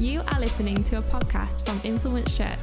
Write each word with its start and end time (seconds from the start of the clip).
You 0.00 0.22
are 0.28 0.38
listening 0.38 0.84
to 0.84 0.98
a 0.98 1.02
podcast 1.02 1.66
from 1.66 1.80
Influence 1.82 2.36
Church. 2.36 2.56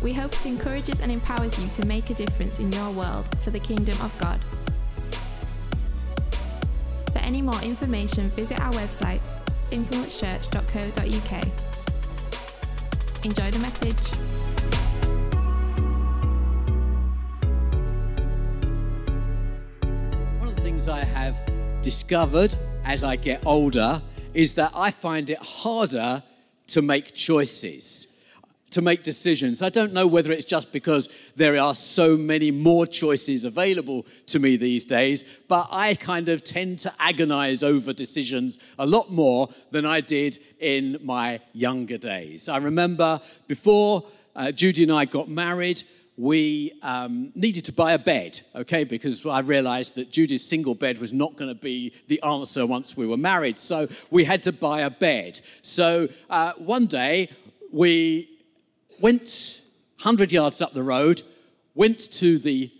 We 0.00 0.14
hope 0.14 0.32
it 0.32 0.46
encourages 0.46 1.02
and 1.02 1.12
empowers 1.12 1.58
you 1.58 1.68
to 1.74 1.84
make 1.84 2.08
a 2.08 2.14
difference 2.14 2.60
in 2.60 2.72
your 2.72 2.90
world 2.92 3.28
for 3.42 3.50
the 3.50 3.60
kingdom 3.60 4.00
of 4.00 4.18
God. 4.18 4.40
For 7.12 7.18
any 7.18 7.42
more 7.42 7.60
information, 7.60 8.30
visit 8.30 8.58
our 8.58 8.72
website, 8.72 9.20
influencechurch.co.uk. 9.70 11.44
Enjoy 13.26 13.50
the 13.50 13.58
message. 13.58 14.00
One 20.40 20.48
of 20.48 20.56
the 20.56 20.62
things 20.62 20.88
I 20.88 21.04
have 21.04 21.38
discovered 21.82 22.56
as 22.84 23.04
I 23.04 23.16
get 23.16 23.44
older 23.44 24.00
is 24.34 24.54
that 24.54 24.72
I 24.74 24.90
find 24.90 25.30
it 25.30 25.38
harder 25.38 26.22
to 26.66 26.82
make 26.82 27.14
choices, 27.14 28.08
to 28.70 28.82
make 28.82 29.02
decisions. 29.02 29.62
I 29.62 29.68
don't 29.68 29.92
know 29.92 30.06
whether 30.06 30.32
it's 30.32 30.44
just 30.44 30.72
because 30.72 31.08
there 31.36 31.58
are 31.58 31.74
so 31.74 32.16
many 32.16 32.50
more 32.50 32.86
choices 32.86 33.44
available 33.44 34.04
to 34.26 34.38
me 34.38 34.56
these 34.56 34.84
days, 34.84 35.24
but 35.46 35.68
I 35.70 35.94
kind 35.94 36.28
of 36.28 36.42
tend 36.42 36.80
to 36.80 36.92
agonize 36.98 37.62
over 37.62 37.92
decisions 37.92 38.58
a 38.78 38.86
lot 38.86 39.10
more 39.10 39.48
than 39.70 39.86
I 39.86 40.00
did 40.00 40.38
in 40.58 40.98
my 41.02 41.40
younger 41.52 41.98
days. 41.98 42.48
I 42.48 42.56
remember 42.56 43.20
before 43.46 44.04
uh, 44.34 44.50
Judy 44.50 44.82
and 44.82 44.92
I 44.92 45.04
got 45.04 45.28
married, 45.28 45.82
we 46.16 46.72
um, 46.82 47.32
needed 47.34 47.64
to 47.64 47.72
buy 47.72 47.92
a 47.92 47.98
bed, 47.98 48.40
okay, 48.54 48.84
because 48.84 49.26
I 49.26 49.40
realized 49.40 49.96
that 49.96 50.12
Judy's 50.12 50.44
single 50.44 50.74
bed 50.74 50.98
was 50.98 51.12
not 51.12 51.36
going 51.36 51.50
to 51.50 51.60
be 51.60 51.92
the 52.06 52.22
answer 52.22 52.66
once 52.66 52.96
we 52.96 53.06
were 53.06 53.16
married. 53.16 53.58
So 53.58 53.88
we 54.10 54.24
had 54.24 54.42
to 54.44 54.52
buy 54.52 54.82
a 54.82 54.90
bed. 54.90 55.40
So 55.62 56.08
uh, 56.30 56.52
one 56.58 56.86
day 56.86 57.30
we 57.72 58.28
went 59.00 59.62
100 60.02 60.30
yards 60.30 60.62
up 60.62 60.72
the 60.72 60.82
road, 60.82 61.22
went 61.74 61.98
to 62.12 62.38
the 62.38 62.70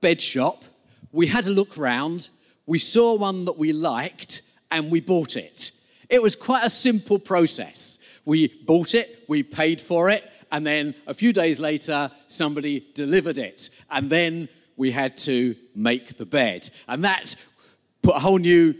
bed 0.00 0.20
shop, 0.20 0.64
we 1.12 1.26
had 1.26 1.46
a 1.46 1.50
look 1.50 1.76
round, 1.76 2.28
we 2.66 2.78
saw 2.78 3.14
one 3.14 3.46
that 3.46 3.58
we 3.58 3.72
liked, 3.72 4.42
and 4.70 4.90
we 4.90 5.00
bought 5.00 5.36
it. 5.36 5.72
It 6.08 6.22
was 6.22 6.36
quite 6.36 6.64
a 6.64 6.70
simple 6.70 7.18
process. 7.18 7.98
We 8.24 8.46
bought 8.46 8.94
it, 8.94 9.24
we 9.28 9.42
paid 9.42 9.80
for 9.80 10.08
it, 10.10 10.30
and 10.52 10.66
then 10.66 10.94
a 11.06 11.14
few 11.14 11.32
days 11.32 11.60
later, 11.60 12.10
somebody 12.26 12.86
delivered 12.94 13.38
it. 13.38 13.70
And 13.90 14.10
then 14.10 14.48
we 14.76 14.90
had 14.90 15.16
to 15.18 15.54
make 15.74 16.16
the 16.16 16.26
bed. 16.26 16.68
And 16.88 17.04
that 17.04 17.36
put 18.02 18.16
a 18.16 18.18
whole 18.18 18.38
new 18.38 18.74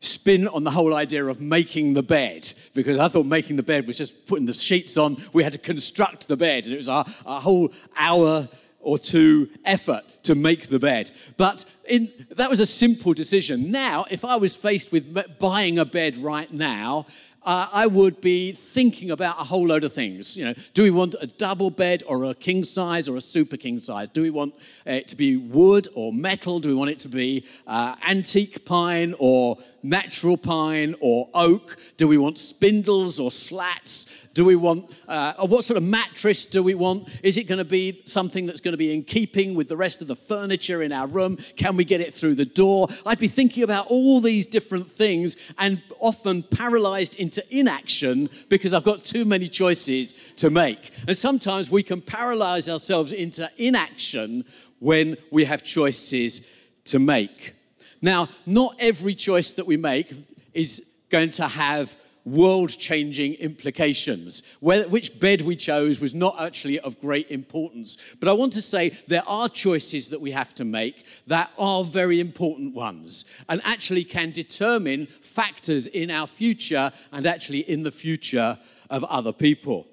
spin 0.00 0.46
on 0.48 0.64
the 0.64 0.70
whole 0.70 0.94
idea 0.94 1.24
of 1.24 1.40
making 1.40 1.94
the 1.94 2.02
bed 2.02 2.52
because 2.74 2.98
I 2.98 3.08
thought 3.08 3.26
making 3.26 3.56
the 3.56 3.62
bed 3.62 3.86
was 3.86 3.96
just 3.96 4.26
putting 4.26 4.46
the 4.46 4.54
sheets 4.54 4.96
on. 4.96 5.16
We 5.32 5.42
had 5.42 5.52
to 5.52 5.58
construct 5.58 6.28
the 6.28 6.36
bed, 6.36 6.64
and 6.64 6.74
it 6.74 6.76
was 6.76 6.88
a, 6.88 7.04
a 7.24 7.40
whole 7.40 7.72
hour 7.96 8.48
or 8.80 8.98
two 8.98 9.48
effort 9.64 10.04
to 10.24 10.34
make 10.34 10.68
the 10.68 10.78
bed. 10.78 11.10
But 11.36 11.64
in, 11.88 12.12
that 12.30 12.50
was 12.50 12.60
a 12.60 12.66
simple 12.66 13.14
decision. 13.14 13.70
Now, 13.70 14.04
if 14.10 14.24
I 14.24 14.36
was 14.36 14.56
faced 14.56 14.92
with 14.92 15.38
buying 15.38 15.78
a 15.78 15.84
bed 15.84 16.18
right 16.18 16.52
now, 16.52 17.06
uh, 17.44 17.68
I 17.72 17.86
would 17.86 18.20
be 18.20 18.52
thinking 18.52 19.10
about 19.10 19.40
a 19.40 19.44
whole 19.44 19.66
load 19.66 19.84
of 19.84 19.92
things. 19.92 20.36
You 20.36 20.46
know, 20.46 20.54
do 20.72 20.82
we 20.82 20.90
want 20.90 21.14
a 21.20 21.26
double 21.26 21.70
bed 21.70 22.02
or 22.06 22.24
a 22.24 22.34
king 22.34 22.64
size 22.64 23.08
or 23.08 23.16
a 23.16 23.20
super 23.20 23.56
king 23.56 23.78
size? 23.78 24.08
Do 24.08 24.22
we 24.22 24.30
want 24.30 24.54
it 24.86 25.08
to 25.08 25.16
be 25.16 25.36
wood 25.36 25.88
or 25.94 26.12
metal? 26.12 26.58
Do 26.58 26.70
we 26.70 26.74
want 26.74 26.90
it 26.90 26.98
to 27.00 27.08
be 27.08 27.44
uh, 27.66 27.96
antique 28.06 28.64
pine 28.64 29.14
or 29.18 29.58
natural 29.84 30.36
pine 30.36 30.96
or 31.00 31.28
oak? 31.34 31.76
Do 31.96 32.08
we 32.08 32.18
want 32.18 32.38
spindles 32.38 33.20
or 33.20 33.30
slats? 33.30 34.06
Do 34.32 34.44
we 34.44 34.56
want, 34.56 34.90
uh, 35.06 35.46
what 35.46 35.62
sort 35.62 35.76
of 35.76 35.84
mattress 35.84 36.44
do 36.44 36.62
we 36.62 36.74
want? 36.74 37.08
Is 37.22 37.36
it 37.36 37.44
going 37.44 37.58
to 37.58 37.64
be 37.64 38.02
something 38.04 38.46
that's 38.46 38.60
going 38.60 38.72
to 38.72 38.78
be 38.78 38.92
in 38.92 39.04
keeping 39.04 39.54
with 39.54 39.68
the 39.68 39.76
rest 39.76 40.02
of 40.02 40.08
the 40.08 40.16
furniture 40.16 40.82
in 40.82 40.90
our 40.90 41.06
room? 41.06 41.36
Can 41.56 41.76
we 41.76 41.84
get 41.84 42.00
it 42.00 42.12
through 42.12 42.34
the 42.34 42.44
door? 42.44 42.88
I'd 43.06 43.20
be 43.20 43.28
thinking 43.28 43.62
about 43.62 43.86
all 43.86 44.20
these 44.20 44.46
different 44.46 44.90
things 44.90 45.36
and 45.58 45.80
often 46.00 46.42
paralyzed 46.42 47.14
into 47.16 47.44
inaction 47.56 48.28
because 48.48 48.74
I've 48.74 48.84
got 48.84 49.04
too 49.04 49.24
many 49.24 49.46
choices 49.46 50.14
to 50.36 50.50
make. 50.50 50.90
And 51.06 51.16
sometimes 51.16 51.70
we 51.70 51.84
can 51.84 52.00
paralyze 52.00 52.68
ourselves 52.68 53.12
into 53.12 53.48
inaction 53.58 54.44
when 54.80 55.16
we 55.30 55.44
have 55.44 55.62
choices 55.62 56.40
to 56.86 56.98
make. 56.98 57.54
Now, 58.04 58.28
not 58.44 58.76
every 58.80 59.14
choice 59.14 59.52
that 59.52 59.66
we 59.66 59.78
make 59.78 60.12
is 60.52 60.84
going 61.08 61.30
to 61.30 61.48
have 61.48 61.96
world 62.26 62.68
changing 62.68 63.32
implications. 63.36 64.42
Which 64.60 65.18
bed 65.18 65.40
we 65.40 65.56
chose 65.56 66.02
was 66.02 66.14
not 66.14 66.38
actually 66.38 66.78
of 66.80 67.00
great 67.00 67.30
importance. 67.30 67.96
But 68.20 68.28
I 68.28 68.34
want 68.34 68.52
to 68.54 68.60
say 68.60 68.90
there 69.08 69.26
are 69.26 69.48
choices 69.48 70.10
that 70.10 70.20
we 70.20 70.32
have 70.32 70.54
to 70.56 70.66
make 70.66 71.06
that 71.28 71.50
are 71.58 71.82
very 71.82 72.20
important 72.20 72.74
ones 72.74 73.24
and 73.48 73.62
actually 73.64 74.04
can 74.04 74.32
determine 74.32 75.06
factors 75.22 75.86
in 75.86 76.10
our 76.10 76.26
future 76.26 76.92
and 77.10 77.24
actually 77.26 77.60
in 77.60 77.84
the 77.84 77.90
future 77.90 78.58
of 78.90 79.02
other 79.04 79.32
people. 79.32 79.86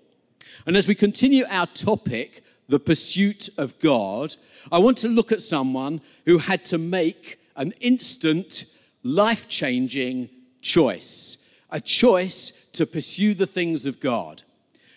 And 0.65 0.75
as 0.75 0.85
we 0.85 0.95
continue 0.95 1.45
our 1.49 1.67
topic, 1.67 2.43
the 2.67 2.77
pursuit 2.79 3.47
of 3.57 3.79
God, 3.79 4.35
I 4.69 4.79
want 4.79 4.97
to 4.97 5.07
look 5.07 5.31
at 5.31 5.41
someone 5.41 6.01
who 6.25 6.39
had 6.39 6.65
to 6.65 6.77
make 6.77 7.37
an 7.61 7.73
instant, 7.79 8.65
life 9.03 9.47
changing 9.47 10.29
choice 10.61 11.37
a 11.71 11.79
choice 11.79 12.51
to 12.73 12.85
pursue 12.85 13.33
the 13.33 13.47
things 13.47 13.85
of 13.85 13.99
God. 13.99 14.43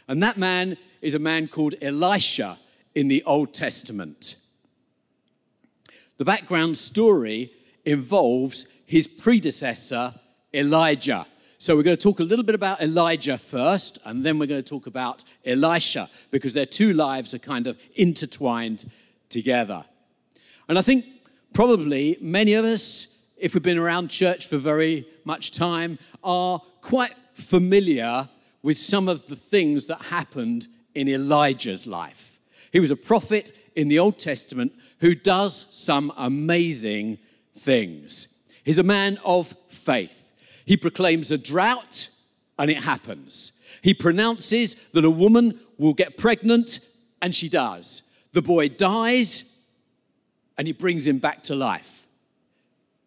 And 0.08 0.22
that 0.22 0.36
man 0.36 0.76
is 1.00 1.14
a 1.14 1.20
man 1.20 1.48
called 1.48 1.74
Elisha 1.80 2.58
in 2.94 3.08
the 3.08 3.22
Old 3.24 3.54
Testament. 3.54 4.36
The 6.18 6.24
background 6.24 6.76
story 6.76 7.52
involves 7.84 8.66
his 8.86 9.06
predecessor, 9.06 10.14
Elijah. 10.52 11.26
So 11.58 11.76
we're 11.76 11.82
going 11.82 11.96
to 11.96 12.02
talk 12.02 12.20
a 12.20 12.24
little 12.24 12.44
bit 12.44 12.54
about 12.54 12.82
Elijah 12.82 13.38
first, 13.38 13.98
and 14.04 14.24
then 14.24 14.38
we're 14.38 14.46
going 14.46 14.62
to 14.62 14.68
talk 14.68 14.86
about 14.86 15.24
Elisha, 15.44 16.10
because 16.30 16.52
their 16.52 16.66
two 16.66 16.92
lives 16.92 17.34
are 17.34 17.38
kind 17.38 17.66
of 17.66 17.78
intertwined 17.94 18.90
together. 19.28 19.84
And 20.68 20.78
I 20.78 20.82
think 20.82 21.04
probably 21.54 22.18
many 22.20 22.52
of 22.52 22.64
us 22.64 23.08
if 23.36 23.54
we've 23.54 23.62
been 23.62 23.78
around 23.78 24.08
church 24.08 24.46
for 24.46 24.56
very 24.56 25.06
much 25.24 25.50
time, 25.50 25.98
are 26.22 26.60
quite 26.80 27.14
familiar 27.34 28.28
with 28.62 28.78
some 28.78 29.08
of 29.08 29.26
the 29.26 29.36
things 29.36 29.86
that 29.86 30.00
happened 30.00 30.66
in 30.94 31.08
Elijah's 31.08 31.86
life. 31.86 32.40
He 32.72 32.80
was 32.80 32.90
a 32.90 32.96
prophet 32.96 33.54
in 33.76 33.88
the 33.88 33.98
Old 33.98 34.18
Testament 34.18 34.72
who 35.00 35.14
does 35.14 35.66
some 35.68 36.12
amazing 36.16 37.18
things. 37.54 38.28
He's 38.64 38.78
a 38.78 38.82
man 38.82 39.18
of 39.24 39.54
faith. 39.68 40.32
He 40.64 40.76
proclaims 40.76 41.30
a 41.30 41.36
drought, 41.36 42.08
and 42.58 42.70
it 42.70 42.82
happens. 42.82 43.52
He 43.82 43.92
pronounces 43.92 44.76
that 44.92 45.04
a 45.04 45.10
woman 45.10 45.60
will 45.76 45.92
get 45.92 46.16
pregnant, 46.16 46.80
and 47.20 47.34
she 47.34 47.48
does. 47.48 48.02
The 48.32 48.42
boy 48.42 48.70
dies, 48.70 49.44
and 50.56 50.66
he 50.66 50.72
brings 50.72 51.06
him 51.06 51.18
back 51.18 51.42
to 51.44 51.54
life. 51.54 52.06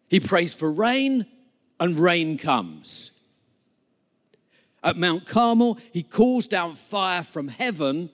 He 0.08 0.20
prays 0.20 0.54
for 0.54 0.70
rain, 0.70 1.26
and 1.80 1.98
rain 1.98 2.38
comes. 2.38 3.12
At 4.82 4.96
Mount 4.96 5.26
Carmel, 5.26 5.78
he 5.92 6.02
calls 6.02 6.48
down 6.48 6.74
fire 6.74 7.22
from 7.22 7.48
heaven, 7.48 8.10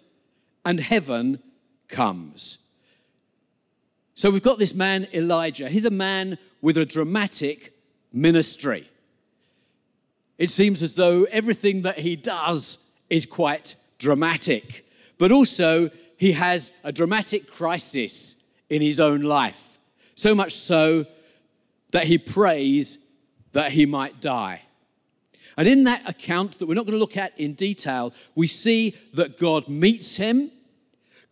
and 0.64 0.80
heaven 0.80 1.40
comes. 1.88 2.58
So 4.14 4.30
we've 4.30 4.42
got 4.42 4.58
this 4.58 4.74
man, 4.74 5.08
Elijah. 5.12 5.68
He's 5.68 5.84
a 5.84 5.90
man 5.90 6.38
with 6.62 6.78
a 6.78 6.84
dramatic 6.84 7.74
ministry. 8.12 8.88
It 10.38 10.50
seems 10.50 10.82
as 10.82 10.94
though 10.94 11.24
everything 11.24 11.82
that 11.82 11.98
he 11.98 12.16
does 12.16 12.78
is 13.10 13.26
quite 13.26 13.76
dramatic, 13.98 14.86
but 15.18 15.30
also 15.30 15.90
he 16.16 16.32
has 16.32 16.72
a 16.82 16.92
dramatic 16.92 17.50
crisis 17.50 18.36
in 18.70 18.82
his 18.82 19.00
own 19.00 19.20
life. 19.20 19.78
So 20.14 20.34
much 20.34 20.52
so 20.52 21.06
that 21.92 22.04
he 22.04 22.18
prays 22.18 22.98
that 23.52 23.72
he 23.72 23.86
might 23.86 24.20
die. 24.20 24.62
And 25.56 25.68
in 25.68 25.84
that 25.84 26.08
account 26.08 26.58
that 26.58 26.66
we're 26.66 26.74
not 26.74 26.86
going 26.86 26.94
to 26.94 26.98
look 26.98 27.16
at 27.16 27.38
in 27.38 27.54
detail, 27.54 28.12
we 28.34 28.46
see 28.46 28.96
that 29.14 29.38
God 29.38 29.68
meets 29.68 30.16
him, 30.16 30.50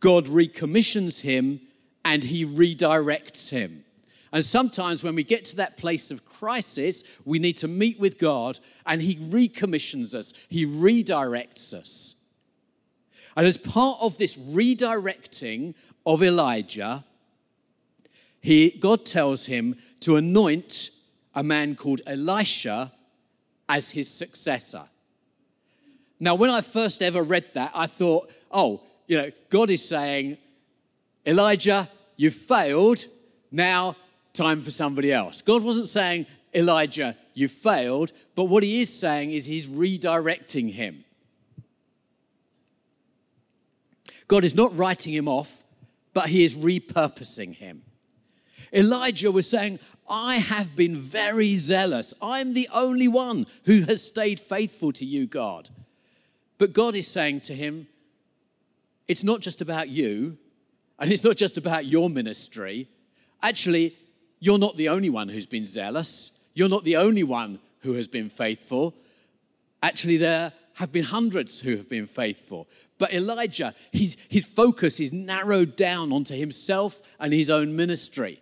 God 0.01 0.29
recommissions 0.29 1.21
him, 1.21 1.61
and 2.05 2.25
he 2.25 2.45
redirects 2.45 3.51
him. 3.51 3.85
And 4.33 4.45
sometimes 4.45 5.05
when 5.05 5.15
we 5.15 5.25
get 5.25 5.45
to 5.47 5.57
that 5.57 5.77
place 5.77 6.11
of 6.11 6.25
crisis, 6.25 7.05
we 7.25 7.39
need 7.39 7.57
to 7.59 7.69
meet 7.69 8.01
with 8.01 8.19
God 8.19 8.59
and 8.87 9.03
he 9.03 9.19
recommissions 9.21 10.15
us, 10.15 10.33
he 10.49 10.65
redirects 10.65 11.75
us. 11.75 12.15
And 13.37 13.47
as 13.47 13.59
part 13.59 13.99
of 14.01 14.19
this 14.19 14.37
redirecting 14.37 15.75
of 16.07 16.23
Elijah, 16.23 17.05
he, 18.43 18.71
God 18.71 19.07
tells 19.07 19.47
him 19.47 19.77
to 20.01 20.17
anoint 20.17 20.91
a 21.35 21.45
man 21.45 21.77
called 21.77 22.03
Elisha 22.07 22.93
as 23.69 23.93
his 23.93 24.11
successor. 24.11 24.83
Now, 26.19 26.35
when 26.35 26.51
I 26.51 26.61
first 26.61 27.03
ever 27.03 27.23
read 27.23 27.47
that, 27.55 27.71
I 27.73 27.87
thought, 27.87 28.31
oh, 28.51 28.83
you 29.07 29.17
know, 29.17 29.31
God 29.49 29.71
is 29.71 29.89
saying, 29.89 30.39
Elijah, 31.25 31.89
you 32.17 32.33
failed. 32.33 33.05
Now, 33.53 33.97
time 34.33 34.61
for 34.61 34.71
somebody 34.71 35.13
else. 35.13 35.41
God 35.41 35.63
wasn't 35.63 35.87
saying, 35.87 36.27
Elijah, 36.53 37.17
you 37.35 37.47
failed, 37.47 38.13
but 38.35 38.45
what 38.45 38.65
he 38.65 38.81
is 38.81 38.93
saying 38.93 39.31
is 39.31 39.47
he's 39.47 39.69
redirecting 39.69 40.73
him. 40.73 41.05
God 44.27 44.45
is 44.45 44.55
not 44.55 44.77
writing 44.77 45.15
him 45.15 45.29
off, 45.29 45.63
but 46.13 46.29
he 46.29 46.45
is 46.45 46.57
repurposing 46.57 47.55
him. 47.55 47.83
Elijah 48.73 49.31
was 49.31 49.49
saying, 49.49 49.79
I 50.09 50.37
have 50.37 50.75
been 50.75 50.99
very 50.99 51.57
zealous. 51.57 52.15
I'm 52.21 52.55
the 52.55 52.69
only 52.73 53.09
one 53.09 53.47
who 53.65 53.83
has 53.83 54.03
stayed 54.03 54.41
faithful 54.41 54.93
to 54.93 55.05
you, 55.05 55.27
God. 55.27 55.71
But 56.59 56.73
God 56.73 56.95
is 56.95 57.07
saying 57.07 57.41
to 57.41 57.55
him, 57.55 57.87
It's 59.09 59.25
not 59.25 59.41
just 59.41 59.61
about 59.61 59.89
you, 59.89 60.39
and 60.99 61.11
it's 61.11 61.25
not 61.25 61.37
just 61.37 61.59
about 61.59 61.87
your 61.87 62.09
ministry. 62.09 62.89
Actually, 63.43 63.97
you're 64.39 64.59
not 64.59 64.77
the 64.77 64.89
only 64.89 65.11
one 65.11 65.29
who's 65.29 65.47
been 65.47 65.67
zealous. 65.67 66.33
You're 66.55 66.69
not 66.69 66.85
the 66.85 66.97
only 66.97 67.23
one 67.23 67.59
who 67.81 67.95
has 67.95 68.09
been 68.09 68.29
faithful. 68.29 68.95
Actually, 69.83 70.17
there 70.17 70.53
have 70.75 70.93
been 70.93 71.05
hundreds 71.05 71.61
who 71.61 71.77
have 71.77 71.89
been 71.89 72.07
faithful. 72.07 72.69
But 72.99 73.13
Elijah, 73.13 73.75
his, 73.91 74.17
his 74.29 74.47
focus 74.47 75.01
is 75.01 75.13
narrowed 75.13 75.77
down 75.77 76.13
onto 76.13 76.37
himself 76.37 77.01
and 77.19 77.33
his 77.33 77.51
own 77.51 77.75
ministry. 77.75 78.41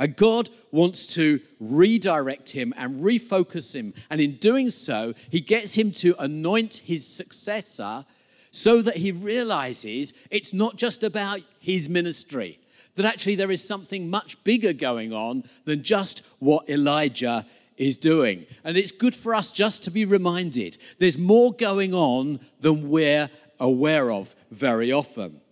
And 0.00 0.16
God 0.16 0.48
wants 0.72 1.06
to 1.14 1.40
redirect 1.60 2.50
him 2.50 2.72
and 2.78 3.02
refocus 3.02 3.76
him. 3.76 3.92
And 4.08 4.18
in 4.18 4.36
doing 4.36 4.70
so, 4.70 5.12
he 5.28 5.40
gets 5.40 5.76
him 5.76 5.92
to 5.92 6.14
anoint 6.18 6.78
his 6.78 7.06
successor 7.06 8.06
so 8.50 8.80
that 8.80 8.96
he 8.96 9.12
realizes 9.12 10.14
it's 10.30 10.54
not 10.54 10.76
just 10.76 11.04
about 11.04 11.40
his 11.60 11.90
ministry, 11.90 12.58
that 12.96 13.04
actually 13.04 13.34
there 13.34 13.50
is 13.50 13.62
something 13.62 14.08
much 14.08 14.42
bigger 14.42 14.72
going 14.72 15.12
on 15.12 15.44
than 15.66 15.82
just 15.82 16.22
what 16.38 16.68
Elijah 16.70 17.44
is 17.76 17.98
doing. 17.98 18.46
And 18.64 18.78
it's 18.78 18.92
good 18.92 19.14
for 19.14 19.34
us 19.34 19.52
just 19.52 19.84
to 19.84 19.90
be 19.90 20.06
reminded 20.06 20.78
there's 20.98 21.18
more 21.18 21.52
going 21.52 21.92
on 21.92 22.40
than 22.60 22.88
we're 22.88 23.28
aware 23.60 24.10
of 24.10 24.34
very 24.50 24.92
often. 24.92 25.42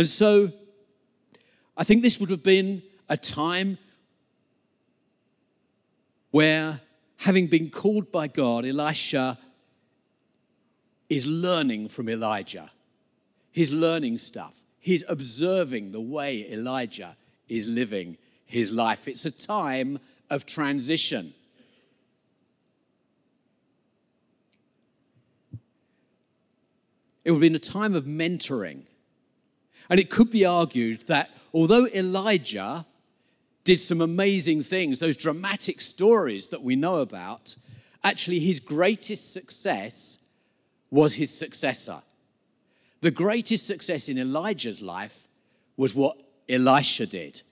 And 0.00 0.08
so 0.08 0.50
I 1.76 1.84
think 1.84 2.00
this 2.00 2.18
would 2.18 2.30
have 2.30 2.42
been 2.42 2.82
a 3.10 3.18
time 3.18 3.76
where, 6.30 6.80
having 7.18 7.48
been 7.48 7.68
called 7.68 8.10
by 8.10 8.26
God, 8.26 8.64
Elisha 8.64 9.36
is 11.10 11.26
learning 11.26 11.90
from 11.90 12.08
Elijah. 12.08 12.70
He's 13.52 13.74
learning 13.74 14.16
stuff. 14.16 14.62
He's 14.78 15.04
observing 15.06 15.92
the 15.92 16.00
way 16.00 16.50
Elijah 16.50 17.14
is 17.46 17.66
living 17.66 18.16
his 18.46 18.72
life. 18.72 19.06
It's 19.06 19.26
a 19.26 19.30
time 19.30 19.98
of 20.30 20.46
transition. 20.46 21.34
It 27.22 27.32
would 27.32 27.36
have 27.36 27.40
been 27.42 27.54
a 27.54 27.58
time 27.58 27.94
of 27.94 28.06
mentoring. 28.06 28.84
And 29.90 29.98
it 29.98 30.08
could 30.08 30.30
be 30.30 30.44
argued 30.44 31.02
that 31.08 31.30
although 31.52 31.86
Elijah 31.88 32.86
did 33.64 33.80
some 33.80 34.00
amazing 34.00 34.62
things, 34.62 35.00
those 35.00 35.16
dramatic 35.16 35.80
stories 35.80 36.48
that 36.48 36.62
we 36.62 36.76
know 36.76 36.96
about, 36.96 37.56
actually 38.02 38.38
his 38.38 38.60
greatest 38.60 39.32
success 39.32 40.18
was 40.90 41.14
his 41.14 41.30
successor. 41.30 42.00
The 43.00 43.10
greatest 43.10 43.66
success 43.66 44.08
in 44.08 44.18
Elijah's 44.18 44.80
life 44.80 45.26
was 45.76 45.94
what 45.94 46.16
Elisha 46.48 47.06
did. 47.06 47.42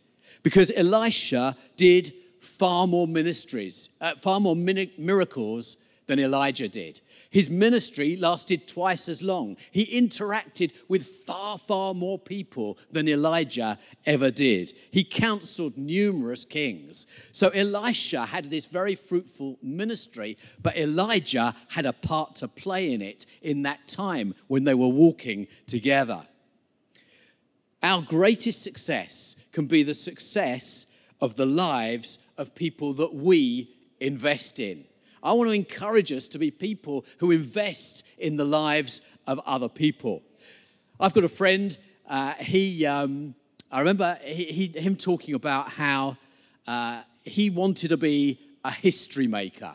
Because 0.42 0.72
Elisha 0.74 1.56
did 1.76 2.12
far 2.40 2.86
more 2.86 3.08
ministries, 3.08 3.88
uh, 4.00 4.14
far 4.16 4.38
more 4.38 4.56
miracles 4.56 5.76
than 6.08 6.18
Elijah 6.18 6.68
did. 6.68 7.00
His 7.30 7.50
ministry 7.50 8.16
lasted 8.16 8.66
twice 8.66 9.08
as 9.08 9.22
long. 9.22 9.56
He 9.70 9.86
interacted 9.86 10.72
with 10.88 11.06
far, 11.06 11.58
far 11.58 11.94
more 11.94 12.18
people 12.18 12.78
than 12.90 13.06
Elijah 13.06 13.78
ever 14.06 14.30
did. 14.30 14.72
He 14.90 15.04
counseled 15.04 15.76
numerous 15.76 16.44
kings. 16.44 17.06
So 17.30 17.50
Elisha 17.50 18.24
had 18.24 18.46
this 18.46 18.66
very 18.66 18.94
fruitful 18.94 19.58
ministry, 19.62 20.38
but 20.60 20.76
Elijah 20.76 21.54
had 21.68 21.84
a 21.84 21.92
part 21.92 22.36
to 22.36 22.48
play 22.48 22.92
in 22.92 23.02
it 23.02 23.26
in 23.42 23.62
that 23.62 23.86
time 23.86 24.34
when 24.46 24.64
they 24.64 24.74
were 24.74 24.88
walking 24.88 25.46
together. 25.66 26.26
Our 27.82 28.00
greatest 28.00 28.64
success 28.64 29.36
can 29.52 29.66
be 29.66 29.82
the 29.82 29.94
success 29.94 30.86
of 31.20 31.36
the 31.36 31.46
lives 31.46 32.18
of 32.38 32.54
people 32.54 32.94
that 32.94 33.14
we 33.14 33.74
invest 34.00 34.58
in. 34.58 34.87
I 35.22 35.32
want 35.32 35.48
to 35.48 35.54
encourage 35.54 36.12
us 36.12 36.28
to 36.28 36.38
be 36.38 36.50
people 36.50 37.04
who 37.18 37.30
invest 37.30 38.04
in 38.18 38.36
the 38.36 38.44
lives 38.44 39.02
of 39.26 39.40
other 39.46 39.68
people. 39.68 40.22
I've 41.00 41.14
got 41.14 41.24
a 41.24 41.28
friend, 41.28 41.76
uh, 42.08 42.34
he, 42.34 42.86
um, 42.86 43.34
I 43.70 43.80
remember 43.80 44.18
he, 44.22 44.44
he, 44.44 44.80
him 44.80 44.96
talking 44.96 45.34
about 45.34 45.70
how 45.70 46.16
uh, 46.66 47.02
he 47.24 47.50
wanted 47.50 47.88
to 47.88 47.96
be 47.96 48.38
a 48.64 48.70
history 48.70 49.26
maker. 49.26 49.72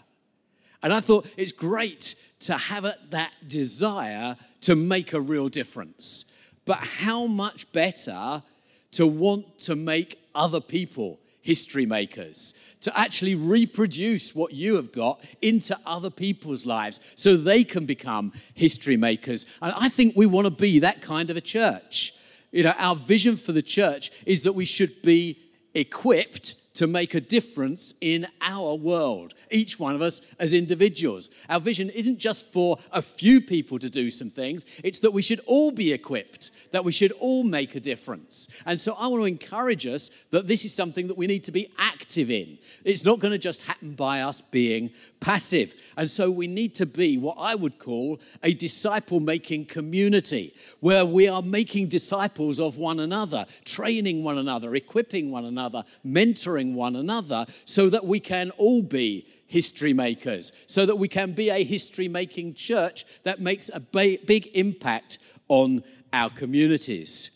And 0.82 0.92
I 0.92 1.00
thought 1.00 1.28
it's 1.38 1.52
great 1.52 2.16
to 2.42 2.58
have 2.58 2.86
that 3.12 3.32
desire 3.48 4.36
to 4.62 4.76
make 4.76 5.14
a 5.14 5.22
real 5.22 5.48
difference. 5.48 6.26
But 6.66 6.80
how 6.80 7.26
much 7.26 7.72
better 7.72 8.44
to 8.92 9.08
want 9.08 9.60
to 9.60 9.76
make 9.76 10.20
other 10.36 10.60
people 10.60 11.20
history 11.44 11.86
makers, 11.86 12.54
to 12.80 12.98
actually 12.98 13.36
reproduce 13.36 14.34
what 14.34 14.54
you 14.54 14.76
have 14.76 14.92
got 14.92 15.24
into 15.42 15.78
other 15.86 16.10
people's 16.10 16.66
lives 16.66 17.00
so 17.16 17.38
they 17.38 17.64
can 17.64 17.86
become 17.86 18.34
history 18.56 18.98
makers. 18.98 19.46
And 19.62 19.74
I 19.78 19.90
think 19.90 20.16
we 20.16 20.26
want 20.26 20.46
to 20.46 20.52
be 20.52 20.80
that 20.80 21.02
kind 21.02 21.30
of 21.30 21.38
a 21.38 21.42
church. 21.42 22.16
You 22.52 22.64
know, 22.64 22.74
our 22.78 22.96
vision 22.96 23.36
for 23.36 23.52
the 23.52 23.62
church 23.62 24.10
is 24.26 24.42
that 24.44 24.54
we 24.54 24.66
should 24.66 25.02
be 25.02 25.38
equipped 25.74 26.56
to 26.74 26.88
make 26.88 27.14
a 27.14 27.22
difference 27.22 27.94
in 28.02 28.28
our 28.42 28.76
world, 28.76 29.34
each 29.52 29.80
one 29.80 29.94
of 29.96 30.02
us 30.02 30.22
as 30.40 30.54
individuals. 30.54 31.30
Our 31.50 31.60
vision 31.60 31.90
isn't 31.90 32.18
just 32.18 32.52
for 32.52 32.80
a 32.92 33.02
few 33.02 33.42
people 33.42 33.78
to 33.80 33.90
do 33.90 34.10
some 34.10 34.30
things, 34.30 34.66
it's 34.84 35.00
that 35.00 35.12
we 35.12 35.22
should 35.22 35.42
all 35.46 35.72
be 35.72 35.94
equipped, 35.94 36.52
that 36.72 36.84
we 36.84 36.92
should 36.92 37.12
all 37.14 37.44
make 37.44 37.76
a 37.76 37.80
difference. 37.80 38.48
And 38.66 38.80
so 38.80 38.96
I 38.98 39.08
want 39.08 39.22
to 39.22 39.28
encourage 39.28 39.86
us 39.86 40.10
that 40.32 40.48
this 40.48 40.66
is 40.66 40.74
something 40.74 41.08
that 41.08 41.18
we 41.18 41.28
need 41.28 41.44
to 41.46 41.52
be 41.52 41.70
active 41.78 42.32
in. 42.32 42.58
It's 42.84 43.06
not 43.06 43.20
going 43.20 43.34
to 43.34 43.38
just 43.38 43.64
happen 43.64 43.94
by 43.94 44.22
us 44.22 44.42
being 44.42 44.90
passive. 45.20 45.76
And 45.96 46.10
so 46.10 46.32
we 46.32 46.48
need 46.48 46.74
to 46.76 46.86
be 46.86 47.18
what 47.18 47.38
I 47.40 47.56
would 47.56 47.78
call 47.78 48.20
a 48.42 48.54
disciple 48.54 49.20
making 49.20 49.66
community, 49.66 50.56
where 50.80 51.06
we 51.06 51.28
are 51.28 51.42
making 51.42 51.88
disciples 51.88 52.60
of 52.60 52.78
one 52.78 53.00
another, 53.00 53.46
training 53.64 54.24
one 54.24 54.38
another, 54.38 54.74
equipping 54.76 55.32
one 55.32 55.46
another, 55.46 55.84
mentoring 56.06 56.63
one 56.76 56.96
another 56.96 57.46
so 57.66 57.90
that 57.90 58.06
we 58.06 58.20
can 58.20 58.50
all 58.52 58.82
be 58.82 59.28
history 59.48 59.94
makers, 59.94 60.52
so 60.66 60.86
that 60.86 60.96
we 60.96 61.08
can 61.08 61.34
be 61.34 61.50
a 61.50 61.64
history 61.64 62.08
making 62.08 62.54
church 62.56 63.06
that 63.24 63.40
makes 63.40 63.70
a 63.74 63.80
big 63.80 64.50
impact 64.54 65.20
on 65.48 65.84
our 66.12 66.30
communities. 66.30 67.32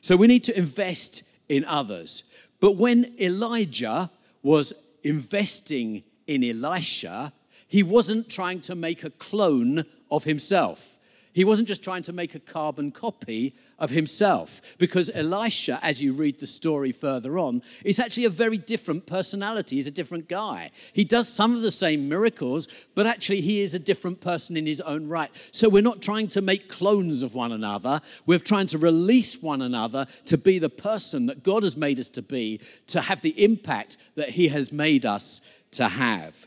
So 0.00 0.16
we 0.16 0.26
need 0.26 0.44
to 0.44 0.58
invest 0.58 1.22
in 1.48 1.64
others. 1.64 2.24
But 2.60 2.76
when 2.76 3.14
Elijah 3.20 4.10
was 4.42 4.72
investing 5.04 6.02
in 6.26 6.44
Elisha, 6.44 7.32
he 7.68 7.82
wasn't 7.82 8.28
trying 8.28 8.60
to 8.60 8.74
make 8.74 9.04
a 9.04 9.10
clone 9.10 9.84
of 10.10 10.24
himself. 10.24 10.98
He 11.34 11.44
wasn't 11.44 11.68
just 11.68 11.82
trying 11.82 12.02
to 12.02 12.12
make 12.12 12.34
a 12.34 12.40
carbon 12.40 12.90
copy 12.90 13.54
of 13.78 13.90
himself, 13.90 14.60
because 14.78 15.10
Elisha, 15.14 15.80
as 15.82 16.02
you 16.02 16.12
read 16.12 16.38
the 16.38 16.46
story 16.46 16.92
further 16.92 17.38
on, 17.38 17.62
is 17.84 17.98
actually 17.98 18.26
a 18.26 18.30
very 18.30 18.58
different 18.58 19.06
personality. 19.06 19.76
He's 19.76 19.86
a 19.86 19.90
different 19.90 20.28
guy. 20.28 20.70
He 20.92 21.04
does 21.04 21.28
some 21.28 21.54
of 21.54 21.62
the 21.62 21.70
same 21.70 22.08
miracles, 22.08 22.68
but 22.94 23.06
actually 23.06 23.40
he 23.40 23.60
is 23.60 23.74
a 23.74 23.78
different 23.78 24.20
person 24.20 24.56
in 24.56 24.66
his 24.66 24.80
own 24.82 25.08
right. 25.08 25.30
So 25.50 25.68
we're 25.68 25.82
not 25.82 26.02
trying 26.02 26.28
to 26.28 26.42
make 26.42 26.68
clones 26.68 27.22
of 27.22 27.34
one 27.34 27.50
another. 27.50 28.00
We're 28.26 28.38
trying 28.38 28.66
to 28.66 28.78
release 28.78 29.42
one 29.42 29.62
another 29.62 30.06
to 30.26 30.38
be 30.38 30.58
the 30.58 30.70
person 30.70 31.26
that 31.26 31.42
God 31.42 31.62
has 31.62 31.76
made 31.76 31.98
us 31.98 32.10
to 32.10 32.22
be, 32.22 32.60
to 32.88 33.00
have 33.00 33.22
the 33.22 33.42
impact 33.42 33.96
that 34.14 34.30
he 34.30 34.48
has 34.48 34.70
made 34.70 35.04
us 35.06 35.40
to 35.72 35.88
have. 35.88 36.46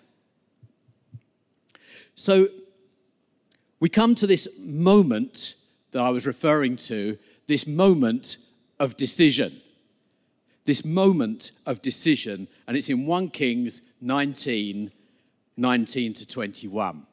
So 2.13 2.48
we 3.79 3.89
come 3.89 4.15
to 4.15 4.27
this 4.27 4.48
moment 4.60 5.55
that 5.91 6.01
I 6.01 6.10
was 6.10 6.25
referring 6.25 6.75
to, 6.77 7.17
this 7.48 7.67
moment 7.67 8.38
of 8.79 8.98
decision. 8.98 9.62
this 10.65 10.84
moment 10.84 11.51
of 11.67 11.82
decision, 11.82 12.48
and 12.67 12.75
it's 12.75 12.89
in 12.89 13.05
1 13.05 13.29
Kings 13.29 13.82
19 14.01 14.91
19 15.58 16.13
to 16.13 16.27
21. 16.27 17.08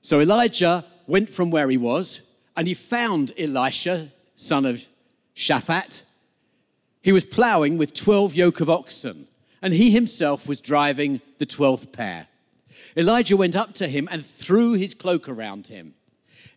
So 0.00 0.20
Elijah 0.20 0.84
went 1.08 1.28
from 1.28 1.50
where 1.50 1.68
he 1.68 1.76
was 1.76 2.22
and 2.56 2.68
he 2.68 2.74
found 2.74 3.32
Elisha, 3.36 4.12
son 4.36 4.64
of 4.64 4.88
Shaphat. 5.34 6.04
He 7.02 7.10
was 7.10 7.24
ploughing 7.24 7.78
with 7.78 7.94
12 7.94 8.36
yoke 8.36 8.60
of 8.60 8.70
oxen, 8.70 9.26
and 9.62 9.74
he 9.74 9.90
himself 9.90 10.46
was 10.46 10.60
driving 10.60 11.20
the 11.38 11.46
12th 11.46 11.92
pair. 11.92 12.28
Elijah 12.96 13.36
went 13.36 13.56
up 13.56 13.74
to 13.74 13.88
him 13.88 14.08
and 14.10 14.24
threw 14.24 14.74
his 14.74 14.94
cloak 14.94 15.28
around 15.28 15.68
him. 15.68 15.94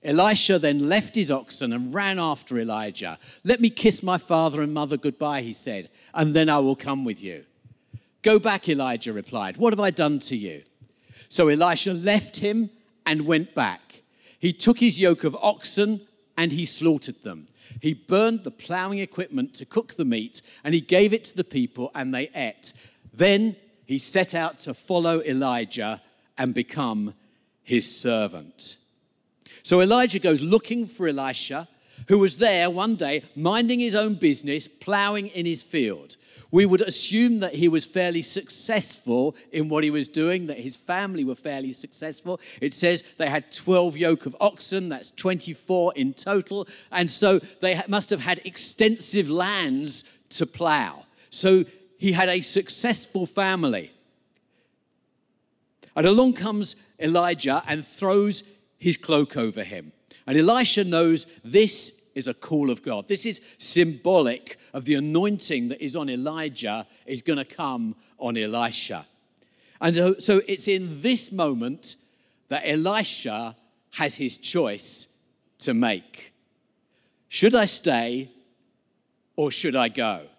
Elisha 0.03 0.57
then 0.57 0.89
left 0.89 1.15
his 1.15 1.29
oxen 1.29 1.73
and 1.73 1.93
ran 1.93 2.17
after 2.19 2.59
Elijah. 2.59 3.19
Let 3.43 3.61
me 3.61 3.69
kiss 3.69 4.01
my 4.01 4.17
father 4.17 4.61
and 4.61 4.73
mother 4.73 4.97
goodbye, 4.97 5.41
he 5.41 5.53
said, 5.53 5.89
and 6.13 6.35
then 6.35 6.49
I 6.49 6.59
will 6.59 6.75
come 6.75 7.05
with 7.05 7.21
you. 7.21 7.45
Go 8.23 8.39
back, 8.39 8.67
Elijah 8.67 9.13
replied. 9.13 9.57
What 9.57 9.73
have 9.73 9.79
I 9.79 9.91
done 9.91 10.19
to 10.19 10.35
you? 10.35 10.63
So 11.29 11.47
Elisha 11.47 11.93
left 11.93 12.37
him 12.37 12.71
and 13.05 13.25
went 13.25 13.53
back. 13.53 14.01
He 14.39 14.53
took 14.53 14.79
his 14.79 14.99
yoke 14.99 15.23
of 15.23 15.35
oxen 15.35 16.01
and 16.35 16.51
he 16.51 16.65
slaughtered 16.65 17.21
them. 17.23 17.47
He 17.79 17.93
burned 17.93 18.43
the 18.43 18.51
plowing 18.51 18.99
equipment 18.99 19.53
to 19.55 19.65
cook 19.65 19.93
the 19.93 20.05
meat 20.05 20.41
and 20.63 20.73
he 20.73 20.81
gave 20.81 21.13
it 21.13 21.23
to 21.25 21.37
the 21.37 21.43
people 21.43 21.91
and 21.95 22.13
they 22.13 22.29
ate. 22.35 22.73
Then 23.13 23.55
he 23.85 23.97
set 23.97 24.33
out 24.35 24.59
to 24.59 24.73
follow 24.73 25.21
Elijah 25.21 26.01
and 26.37 26.53
become 26.53 27.13
his 27.63 27.93
servant. 27.93 28.77
So 29.63 29.81
Elijah 29.81 30.19
goes 30.19 30.41
looking 30.41 30.87
for 30.87 31.07
Elisha, 31.07 31.67
who 32.07 32.19
was 32.19 32.37
there 32.37 32.69
one 32.69 32.95
day 32.95 33.23
minding 33.35 33.79
his 33.79 33.95
own 33.95 34.15
business, 34.15 34.67
plowing 34.67 35.27
in 35.27 35.45
his 35.45 35.61
field. 35.61 36.17
We 36.51 36.65
would 36.65 36.81
assume 36.81 37.39
that 37.39 37.55
he 37.55 37.69
was 37.69 37.85
fairly 37.85 38.21
successful 38.21 39.35
in 39.53 39.69
what 39.69 39.85
he 39.85 39.89
was 39.89 40.09
doing, 40.09 40.47
that 40.47 40.59
his 40.59 40.75
family 40.75 41.23
were 41.23 41.35
fairly 41.35 41.71
successful. 41.71 42.41
It 42.59 42.73
says 42.73 43.03
they 43.17 43.29
had 43.29 43.53
12 43.53 43.95
yoke 43.95 44.25
of 44.25 44.35
oxen, 44.41 44.89
that's 44.89 45.11
24 45.11 45.93
in 45.95 46.13
total. 46.13 46.67
And 46.91 47.09
so 47.09 47.39
they 47.61 47.81
must 47.87 48.09
have 48.09 48.19
had 48.19 48.41
extensive 48.43 49.29
lands 49.29 50.03
to 50.31 50.45
plow. 50.45 51.05
So 51.29 51.63
he 52.01 52.13
had 52.13 52.29
a 52.29 52.41
successful 52.41 53.27
family. 53.27 53.91
And 55.95 56.07
along 56.07 56.33
comes 56.33 56.75
Elijah 56.99 57.61
and 57.67 57.85
throws 57.85 58.43
his 58.79 58.97
cloak 58.97 59.37
over 59.37 59.63
him. 59.63 59.91
And 60.25 60.35
Elisha 60.35 60.83
knows 60.83 61.27
this 61.43 61.93
is 62.15 62.27
a 62.27 62.33
call 62.33 62.71
of 62.71 62.81
God. 62.81 63.07
This 63.07 63.27
is 63.27 63.39
symbolic 63.59 64.57
of 64.73 64.85
the 64.85 64.95
anointing 64.95 65.67
that 65.67 65.79
is 65.79 65.95
on 65.95 66.09
Elijah 66.09 66.87
is 67.05 67.21
going 67.21 67.37
to 67.37 67.45
come 67.45 67.95
on 68.17 68.35
Elisha. 68.35 69.05
And 69.79 69.95
so 69.95 70.41
it's 70.47 70.67
in 70.67 71.03
this 71.03 71.31
moment 71.31 71.97
that 72.47 72.63
Elisha 72.65 73.55
has 73.91 74.15
his 74.15 74.39
choice 74.39 75.07
to 75.59 75.75
make. 75.75 76.33
Should 77.27 77.53
I 77.53 77.65
stay 77.65 78.31
or 79.35 79.51
should 79.51 79.75
I 79.75 79.89
go? 79.89 80.30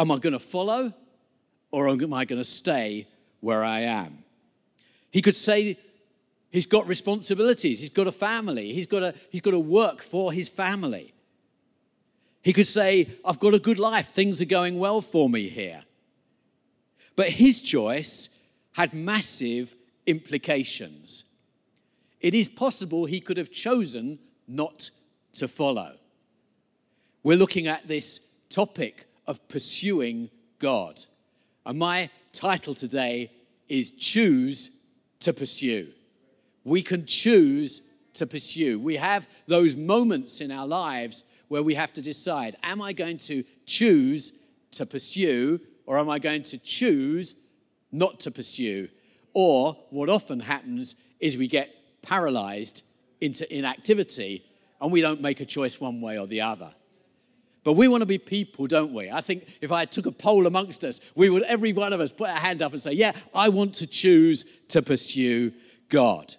Am 0.00 0.10
I 0.10 0.16
going 0.16 0.32
to 0.32 0.38
follow 0.38 0.94
or 1.70 1.90
am 1.90 2.14
I 2.14 2.24
going 2.24 2.40
to 2.40 2.44
stay 2.44 3.06
where 3.40 3.62
I 3.62 3.80
am? 3.80 4.24
He 5.10 5.20
could 5.20 5.36
say, 5.36 5.76
He's 6.48 6.64
got 6.64 6.88
responsibilities. 6.88 7.80
He's 7.80 7.90
got 7.90 8.06
a 8.06 8.12
family. 8.12 8.72
He's 8.72 8.86
got 8.86 9.00
to, 9.00 9.14
he's 9.28 9.42
got 9.42 9.50
to 9.50 9.60
work 9.60 10.00
for 10.00 10.32
his 10.32 10.48
family. 10.48 11.12
He 12.42 12.54
could 12.54 12.66
say, 12.66 13.10
I've 13.24 13.38
got 13.38 13.52
a 13.52 13.58
good 13.58 13.78
life. 13.78 14.08
Things 14.08 14.40
are 14.40 14.46
going 14.46 14.78
well 14.78 15.02
for 15.02 15.28
me 15.28 15.50
here. 15.50 15.84
But 17.14 17.28
his 17.28 17.60
choice 17.60 18.30
had 18.72 18.94
massive 18.94 19.76
implications. 20.06 21.24
It 22.20 22.34
is 22.34 22.48
possible 22.48 23.04
he 23.04 23.20
could 23.20 23.36
have 23.36 23.52
chosen 23.52 24.18
not 24.48 24.90
to 25.34 25.46
follow. 25.46 25.98
We're 27.22 27.36
looking 27.36 27.68
at 27.68 27.86
this 27.86 28.20
topic 28.48 29.06
of 29.26 29.46
pursuing 29.48 30.30
God. 30.58 31.00
And 31.66 31.78
my 31.78 32.10
title 32.32 32.74
today 32.74 33.30
is 33.68 33.90
Choose 33.92 34.70
to 35.20 35.32
Pursue 35.32 35.88
we 36.64 36.82
can 36.82 37.06
choose 37.06 37.82
to 38.14 38.26
pursue. 38.26 38.78
We 38.78 38.96
have 38.96 39.26
those 39.46 39.76
moments 39.76 40.40
in 40.40 40.50
our 40.50 40.66
lives 40.66 41.24
where 41.48 41.62
we 41.62 41.74
have 41.74 41.92
to 41.94 42.02
decide 42.02 42.56
am 42.62 42.82
I 42.82 42.92
going 42.92 43.18
to 43.18 43.44
choose 43.66 44.32
to 44.72 44.86
pursue 44.86 45.60
or 45.86 45.98
am 45.98 46.08
I 46.08 46.18
going 46.18 46.42
to 46.42 46.58
choose 46.58 47.34
not 47.92 48.20
to 48.20 48.30
pursue? 48.30 48.88
Or 49.32 49.76
what 49.90 50.08
often 50.08 50.40
happens 50.40 50.96
is 51.18 51.36
we 51.36 51.48
get 51.48 51.74
paralyzed 52.02 52.82
into 53.20 53.52
inactivity 53.54 54.44
and 54.80 54.92
we 54.92 55.00
don't 55.00 55.20
make 55.20 55.40
a 55.40 55.44
choice 55.44 55.80
one 55.80 56.00
way 56.00 56.18
or 56.18 56.26
the 56.26 56.40
other. 56.40 56.72
But 57.62 57.74
we 57.74 57.88
want 57.88 58.00
to 58.00 58.06
be 58.06 58.18
people, 58.18 58.66
don't 58.66 58.92
we? 58.92 59.10
I 59.10 59.20
think 59.20 59.46
if 59.60 59.70
I 59.70 59.84
took 59.84 60.06
a 60.06 60.12
poll 60.12 60.46
amongst 60.46 60.82
us, 60.82 61.00
we 61.14 61.28
would, 61.28 61.42
every 61.42 61.72
one 61.72 61.92
of 61.92 62.00
us, 62.00 62.10
put 62.10 62.30
our 62.30 62.36
hand 62.36 62.62
up 62.62 62.72
and 62.72 62.80
say, 62.80 62.92
Yeah, 62.92 63.12
I 63.34 63.50
want 63.50 63.74
to 63.74 63.86
choose 63.86 64.46
to 64.68 64.80
pursue 64.80 65.52
God. 65.88 66.34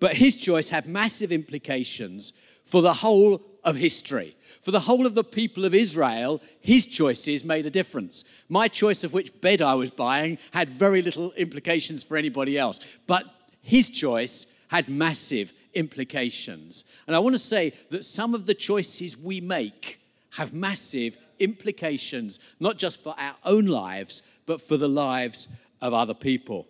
But 0.00 0.16
his 0.16 0.36
choice 0.36 0.70
had 0.70 0.86
massive 0.86 1.30
implications 1.30 2.32
for 2.64 2.82
the 2.82 2.94
whole 2.94 3.42
of 3.64 3.76
history. 3.76 4.36
For 4.62 4.70
the 4.70 4.80
whole 4.80 5.06
of 5.06 5.14
the 5.14 5.24
people 5.24 5.64
of 5.64 5.74
Israel, 5.74 6.40
his 6.60 6.86
choices 6.86 7.44
made 7.44 7.66
a 7.66 7.70
difference. 7.70 8.24
My 8.48 8.68
choice 8.68 9.04
of 9.04 9.12
which 9.12 9.40
bed 9.40 9.60
I 9.60 9.74
was 9.74 9.90
buying 9.90 10.38
had 10.52 10.68
very 10.68 11.02
little 11.02 11.32
implications 11.32 12.02
for 12.02 12.16
anybody 12.16 12.56
else. 12.56 12.80
But 13.06 13.24
his 13.60 13.90
choice 13.90 14.46
had 14.68 14.88
massive 14.88 15.52
implications. 15.74 16.84
And 17.06 17.14
I 17.14 17.18
want 17.18 17.34
to 17.34 17.40
say 17.40 17.72
that 17.90 18.04
some 18.04 18.34
of 18.34 18.46
the 18.46 18.54
choices 18.54 19.18
we 19.18 19.40
make 19.40 20.00
have 20.32 20.52
massive 20.52 21.18
implications, 21.38 22.40
not 22.60 22.78
just 22.78 23.02
for 23.02 23.14
our 23.18 23.34
own 23.44 23.66
lives, 23.66 24.22
but 24.46 24.60
for 24.60 24.76
the 24.76 24.88
lives 24.88 25.48
of 25.80 25.92
other 25.92 26.14
people. 26.14 26.66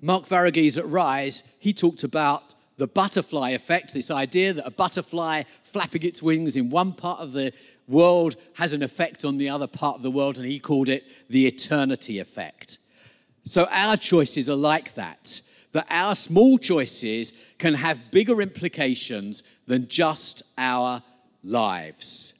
Mark 0.00 0.24
Varghese 0.24 0.78
at 0.78 0.86
Rise, 0.86 1.42
he 1.58 1.72
talked 1.72 2.04
about 2.04 2.42
the 2.78 2.86
butterfly 2.86 3.50
effect, 3.50 3.92
this 3.92 4.10
idea 4.10 4.54
that 4.54 4.66
a 4.66 4.70
butterfly 4.70 5.42
flapping 5.64 6.02
its 6.02 6.22
wings 6.22 6.56
in 6.56 6.70
one 6.70 6.92
part 6.92 7.20
of 7.20 7.32
the 7.32 7.52
world 7.86 8.36
has 8.54 8.72
an 8.72 8.82
effect 8.82 9.24
on 9.24 9.36
the 9.36 9.50
other 9.50 9.66
part 9.66 9.96
of 9.96 10.02
the 10.02 10.10
world, 10.10 10.38
and 10.38 10.46
he 10.46 10.58
called 10.58 10.88
it 10.88 11.04
the 11.28 11.46
eternity 11.46 12.18
effect. 12.18 12.78
So 13.44 13.66
our 13.70 13.96
choices 13.96 14.48
are 14.48 14.56
like 14.56 14.94
that, 14.94 15.42
that 15.72 15.86
our 15.90 16.14
small 16.14 16.58
choices 16.58 17.32
can 17.58 17.74
have 17.74 18.10
bigger 18.10 18.40
implications 18.40 19.42
than 19.66 19.88
just 19.88 20.42
our 20.58 21.02
lives. 21.42 22.34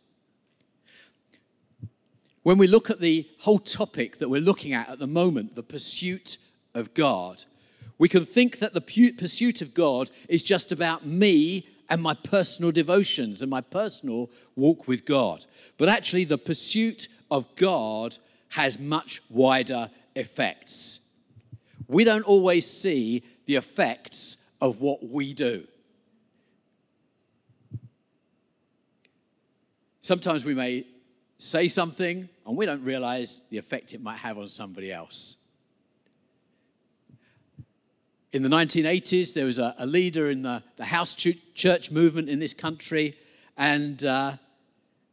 When 2.43 2.59
we 2.59 2.67
look 2.67 2.91
at 2.91 3.01
the 3.01 3.29
whole 3.41 3.59
topic 3.59 4.17
that 4.19 4.29
we're 4.29 4.41
looking 4.41 4.73
at 4.73 4.89
at 4.89 4.99
the 4.99 5.07
moment, 5.07 5.55
the 5.55 5.63
pursuit 5.63 6.39
of 6.75 6.95
God, 6.95 7.45
we 7.99 8.09
can 8.09 8.25
think 8.25 8.59
that 8.59 8.73
the 8.73 8.81
pursuit 9.17 9.61
of 9.61 9.75
God 9.75 10.11
is 10.29 10.43
just 10.43 10.73
about 10.73 11.05
me 11.05 11.69
and 11.91 12.01
my 12.01 12.15
personal 12.15 12.71
devotions 12.71 13.43
and 13.43 13.51
my 13.51 13.61
personal 13.61 14.31
walk 14.57 14.89
with 14.89 15.05
God. 15.05 15.45
But 15.77 15.91
actually, 15.91 16.25
the 16.25 16.39
pursuit 16.39 17.09
of 17.31 17.55
God 17.57 18.17
has 18.51 18.79
much 18.79 19.21
wider 19.29 19.91
effects. 20.15 21.00
We 21.91 22.05
don't 22.05 22.23
always 22.23 22.71
see 22.71 23.25
the 23.47 23.57
effects 23.57 24.37
of 24.61 24.81
what 24.81 25.03
we 25.03 25.35
do. 25.35 25.67
Sometimes 30.01 30.45
we 30.45 30.55
may 30.55 30.87
say 31.39 31.67
something 31.67 32.29
and 32.47 32.57
we 32.57 32.65
don't 32.65 32.85
realize 32.85 33.43
the 33.51 33.59
effect 33.59 33.93
it 33.93 34.01
might 34.01 34.19
have 34.19 34.39
on 34.39 34.49
somebody 34.49 34.93
else. 34.93 35.37
In 38.33 38.45
the 38.45 38.49
1980s, 38.49 39.35
there 39.35 39.47
was 39.47 39.59
a, 39.59 39.75
a 39.77 39.87
leader 39.87 40.31
in 40.31 40.43
the, 40.43 40.63
the 40.77 40.85
house 40.85 41.17
church 41.17 41.91
movement 41.91 42.29
in 42.29 42.39
this 42.39 42.55
country, 42.55 43.17
and 43.57 44.05
uh, 44.05 44.35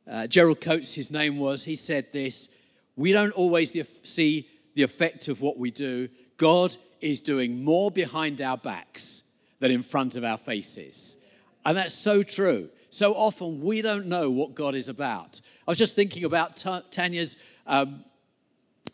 uh, 0.07 0.27
Gerald 0.27 0.61
Coates, 0.61 0.93
his 0.93 1.09
name 1.09 1.39
was, 1.39 1.63
he 1.63 1.75
said 1.75 2.13
this 2.13 2.49
We 2.95 3.13
don't 3.13 3.31
always 3.31 3.75
see 4.03 4.47
the 4.75 4.83
effect 4.83 5.27
of 5.27 5.41
what 5.41 5.57
we 5.57 5.71
do. 5.71 6.09
God 6.37 6.77
is 7.01 7.21
doing 7.21 7.63
more 7.63 7.91
behind 7.91 8.41
our 8.41 8.57
backs 8.57 9.23
than 9.59 9.71
in 9.71 9.83
front 9.83 10.15
of 10.15 10.23
our 10.23 10.37
faces. 10.37 11.17
And 11.65 11.77
that's 11.77 11.93
so 11.93 12.23
true. 12.23 12.69
So 12.89 13.13
often 13.13 13.61
we 13.61 13.81
don't 13.81 14.05
know 14.05 14.29
what 14.29 14.55
God 14.55 14.75
is 14.75 14.89
about. 14.89 15.41
I 15.67 15.71
was 15.71 15.77
just 15.77 15.95
thinking 15.95 16.23
about 16.23 16.63
Tanya's 16.91 17.37
um, 17.65 18.03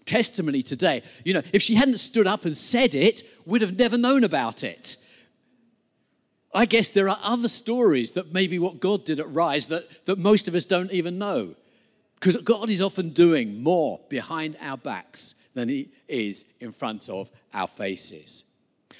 testimony 0.05 0.63
today. 0.63 1.03
You 1.23 1.35
know, 1.35 1.41
if 1.51 1.61
she 1.61 1.75
hadn't 1.75 1.97
stood 1.97 2.27
up 2.27 2.45
and 2.45 2.55
said 2.55 2.95
it, 2.95 3.23
we'd 3.45 3.61
have 3.61 3.77
never 3.77 3.97
known 3.97 4.23
about 4.23 4.63
it. 4.63 4.97
I 6.53 6.65
guess 6.65 6.89
there 6.89 7.09
are 7.09 7.19
other 7.23 7.47
stories 7.47 8.13
that 8.13 8.33
maybe 8.33 8.59
what 8.59 8.79
God 8.79 9.05
did 9.05 9.19
at 9.19 9.31
Rise 9.31 9.67
that, 9.67 10.05
that 10.05 10.19
most 10.19 10.47
of 10.47 10.55
us 10.55 10.65
don't 10.65 10.91
even 10.91 11.17
know. 11.17 11.55
Because 12.15 12.37
God 12.37 12.69
is 12.69 12.81
often 12.81 13.09
doing 13.09 13.61
more 13.61 13.99
behind 14.07 14.55
our 14.61 14.77
backs 14.77 15.35
than 15.53 15.69
he 15.69 15.89
is 16.07 16.45
in 16.59 16.71
front 16.71 17.09
of 17.09 17.29
our 17.53 17.67
faces. 17.67 18.43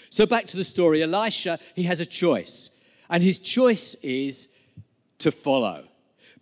So 0.10 0.26
back 0.26 0.46
to 0.48 0.58
the 0.58 0.64
story 0.64 1.02
Elisha, 1.02 1.60
he 1.76 1.84
has 1.84 2.00
a 2.00 2.06
choice. 2.06 2.70
And 3.10 3.24
his 3.24 3.40
choice 3.40 3.96
is 4.02 4.48
to 5.20 5.32
follow. 5.32 5.86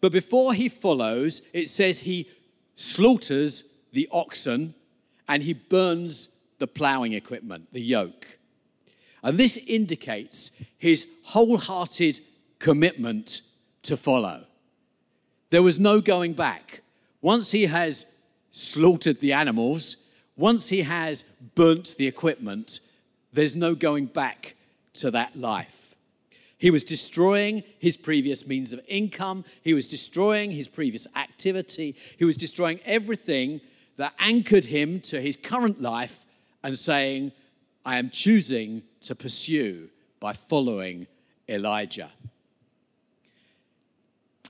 But 0.02 0.12
before 0.12 0.54
he 0.54 0.68
follows, 0.68 1.42
it 1.54 1.70
says 1.70 2.02
he 2.02 2.30
slaughters 2.76 3.64
the 3.94 4.10
oxen 4.12 4.74
and 5.28 5.44
he 5.44 5.54
burns 5.54 6.30
the 6.60 6.68
plowing 6.68 7.14
equipment, 7.14 7.72
the 7.72 7.82
yoke. 7.82 8.38
And 9.24 9.38
this 9.38 9.58
indicates 9.58 10.52
his 10.78 11.08
wholehearted 11.24 12.20
commitment 12.60 13.42
to 13.84 13.96
follow. 13.96 14.46
There 15.50 15.64
was 15.64 15.80
no 15.80 16.02
going 16.02 16.34
back. 16.34 16.82
Once 17.22 17.52
he 17.52 17.68
has 17.68 18.06
slaughtered 18.52 19.20
the 19.20 19.34
animals, 19.34 19.98
once 20.38 20.70
he 20.70 20.82
has 20.84 21.24
burnt 21.56 21.96
the 21.98 22.08
equipment, 22.08 22.80
there's 23.34 23.56
no 23.56 23.76
going 23.76 24.06
back 24.06 24.56
to 24.94 25.12
that 25.12 25.38
life. 25.38 25.96
He 26.58 26.70
was 26.70 26.84
destroying 26.84 27.64
his 27.80 27.98
previous 27.98 28.46
means 28.46 28.72
of 28.72 28.82
income. 28.88 29.46
He 29.64 29.74
was 29.74 29.88
destroying 29.88 30.52
his 30.52 30.68
previous 30.68 31.08
activity. 31.16 31.96
He 32.18 32.26
was 32.26 32.38
destroying 32.38 32.80
everything 32.86 33.62
that 33.98 34.14
anchored 34.20 34.66
him 34.66 35.00
to 35.02 35.20
his 35.20 35.36
current 35.36 35.82
life 35.82 36.24
and 36.64 36.78
saying, 36.78 37.32
I 37.84 37.98
am 37.98 38.12
choosing 38.12 38.84
to 39.02 39.16
pursue 39.16 39.90
by 40.20 40.34
following 40.34 41.08
Elijah. 41.50 42.12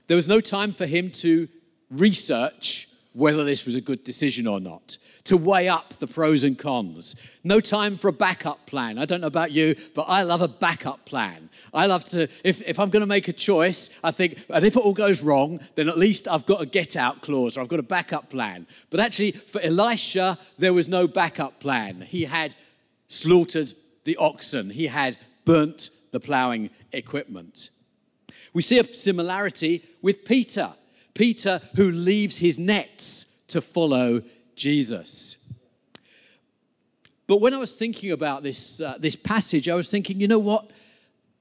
There 0.06 0.16
was 0.16 0.28
no 0.28 0.40
time 0.40 0.72
for 0.72 0.84
him 0.84 1.10
to 1.12 1.48
research 1.90 2.88
whether 3.12 3.44
this 3.44 3.64
was 3.64 3.74
a 3.74 3.80
good 3.80 4.04
decision 4.04 4.46
or 4.46 4.58
not, 4.58 4.96
to 5.24 5.36
weigh 5.36 5.68
up 5.68 5.94
the 5.94 6.06
pros 6.06 6.44
and 6.44 6.58
cons. 6.58 7.14
No 7.44 7.60
time 7.60 7.96
for 7.96 8.08
a 8.08 8.12
backup 8.12 8.66
plan. 8.66 8.98
I 8.98 9.04
don't 9.04 9.20
know 9.20 9.26
about 9.26 9.52
you, 9.52 9.76
but 9.94 10.02
I 10.02 10.22
love 10.22 10.40
a 10.40 10.48
backup 10.48 11.04
plan. 11.04 11.50
I 11.74 11.86
love 11.86 12.04
to, 12.06 12.28
if, 12.42 12.62
if 12.62 12.78
I'm 12.78 12.90
going 12.90 13.02
to 13.02 13.06
make 13.06 13.28
a 13.28 13.32
choice, 13.32 13.90
I 14.02 14.10
think, 14.10 14.38
and 14.48 14.64
if 14.64 14.76
it 14.76 14.80
all 14.80 14.94
goes 14.94 15.22
wrong, 15.22 15.60
then 15.74 15.88
at 15.88 15.98
least 15.98 16.26
I've 16.26 16.46
got 16.46 16.62
a 16.62 16.66
get 16.66 16.96
out 16.96 17.22
clause 17.22 17.56
or 17.56 17.60
I've 17.60 17.68
got 17.68 17.80
a 17.80 17.84
backup 17.84 18.30
plan. 18.30 18.66
But 18.90 19.00
actually, 19.00 19.32
for 19.32 19.60
Elisha, 19.60 20.38
there 20.58 20.72
was 20.72 20.88
no 20.88 21.06
backup 21.06 21.60
plan. 21.60 22.00
He 22.00 22.24
had 22.24 22.54
slaughtered 23.06 23.74
the 24.04 24.16
oxen, 24.16 24.70
he 24.70 24.86
had 24.86 25.16
burnt 25.44 25.90
the 26.10 26.20
ploughing 26.20 26.70
equipment. 26.92 27.70
We 28.52 28.62
see 28.62 28.78
a 28.78 28.92
similarity 28.92 29.84
with 30.02 30.24
Peter. 30.24 30.74
Peter, 31.14 31.60
who 31.76 31.90
leaves 31.90 32.38
his 32.38 32.58
nets 32.58 33.26
to 33.48 33.60
follow 33.60 34.22
Jesus. 34.56 35.36
But 37.26 37.40
when 37.40 37.54
I 37.54 37.58
was 37.58 37.74
thinking 37.74 38.10
about 38.10 38.42
this, 38.42 38.80
uh, 38.80 38.96
this 38.98 39.16
passage, 39.16 39.68
I 39.68 39.74
was 39.74 39.90
thinking, 39.90 40.20
you 40.20 40.28
know 40.28 40.38
what? 40.38 40.70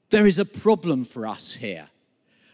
There 0.09 0.27
is 0.27 0.39
a 0.39 0.45
problem 0.45 1.05
for 1.05 1.25
us 1.25 1.53
here. 1.53 1.89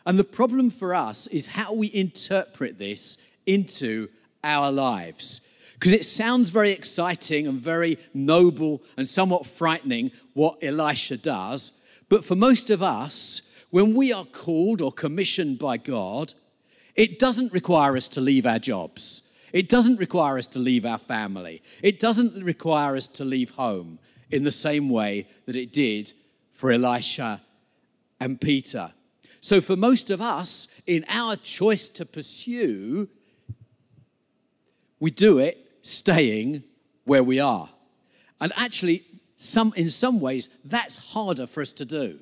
And 0.06 0.18
the 0.18 0.24
problem 0.24 0.70
for 0.70 0.96
us 0.96 1.28
is 1.28 1.48
how 1.48 1.74
we 1.74 1.94
interpret 1.94 2.80
this 2.80 3.18
into 3.46 4.08
our 4.44 4.72
lives. 4.72 5.42
Because 5.74 5.92
it 5.92 6.06
sounds 6.06 6.50
very 6.50 6.72
exciting 6.72 7.46
and 7.48 7.60
very 7.60 7.98
noble 8.14 8.82
and 8.96 9.08
somewhat 9.08 9.46
frightening 9.46 10.12
what 10.34 10.58
Elisha 10.64 11.18
does. 11.18 11.74
But 12.10 12.24
for 12.24 12.36
most 12.36 12.70
of 12.70 12.82
us, 12.82 13.42
when 13.70 13.94
we 13.94 14.14
are 14.14 14.26
called 14.26 14.82
or 14.82 14.92
commissioned 14.92 15.60
by 15.60 15.78
God, 15.78 16.34
it 16.98 17.20
doesn't 17.20 17.54
require 17.54 17.96
us 17.96 18.10
to 18.10 18.22
leave 18.22 18.46
our 18.46 18.60
jobs. 18.60 19.22
It 19.54 19.69
doesn't 19.69 19.98
require 19.98 20.38
us 20.38 20.48
to 20.48 20.60
leave 20.60 20.86
our 20.86 20.98
family. 20.98 21.62
It 21.82 22.00
doesn't 22.00 22.43
require 22.43 22.95
us 22.95 23.08
to 23.10 23.24
leave 23.24 23.52
home 23.52 24.00
in 24.30 24.43
the 24.43 24.52
same 24.52 24.89
way 24.89 25.28
that 25.45 25.56
it 25.56 25.72
did 25.72 26.12
for 26.52 26.72
Elisha 26.72 27.41
and 28.19 28.41
Peter. 28.41 28.91
So, 29.39 29.62
for 29.62 29.76
most 29.78 30.10
of 30.10 30.19
us, 30.19 30.67
in 30.88 31.06
our 31.08 31.36
choice 31.36 31.88
to 31.89 32.06
pursue, 32.06 33.08
we 35.00 35.12
do 35.12 35.38
it 35.38 35.63
staying 35.84 36.63
where 37.06 37.24
we 37.24 37.39
are. 37.39 37.69
And 38.41 38.52
actually, 38.56 39.06
some, 39.38 39.72
in 39.76 39.88
some 39.89 40.19
ways, 40.19 40.50
that's 40.65 40.98
harder 40.98 41.45
for 41.45 41.62
us 41.62 41.72
to 41.74 41.86
do. 41.86 42.19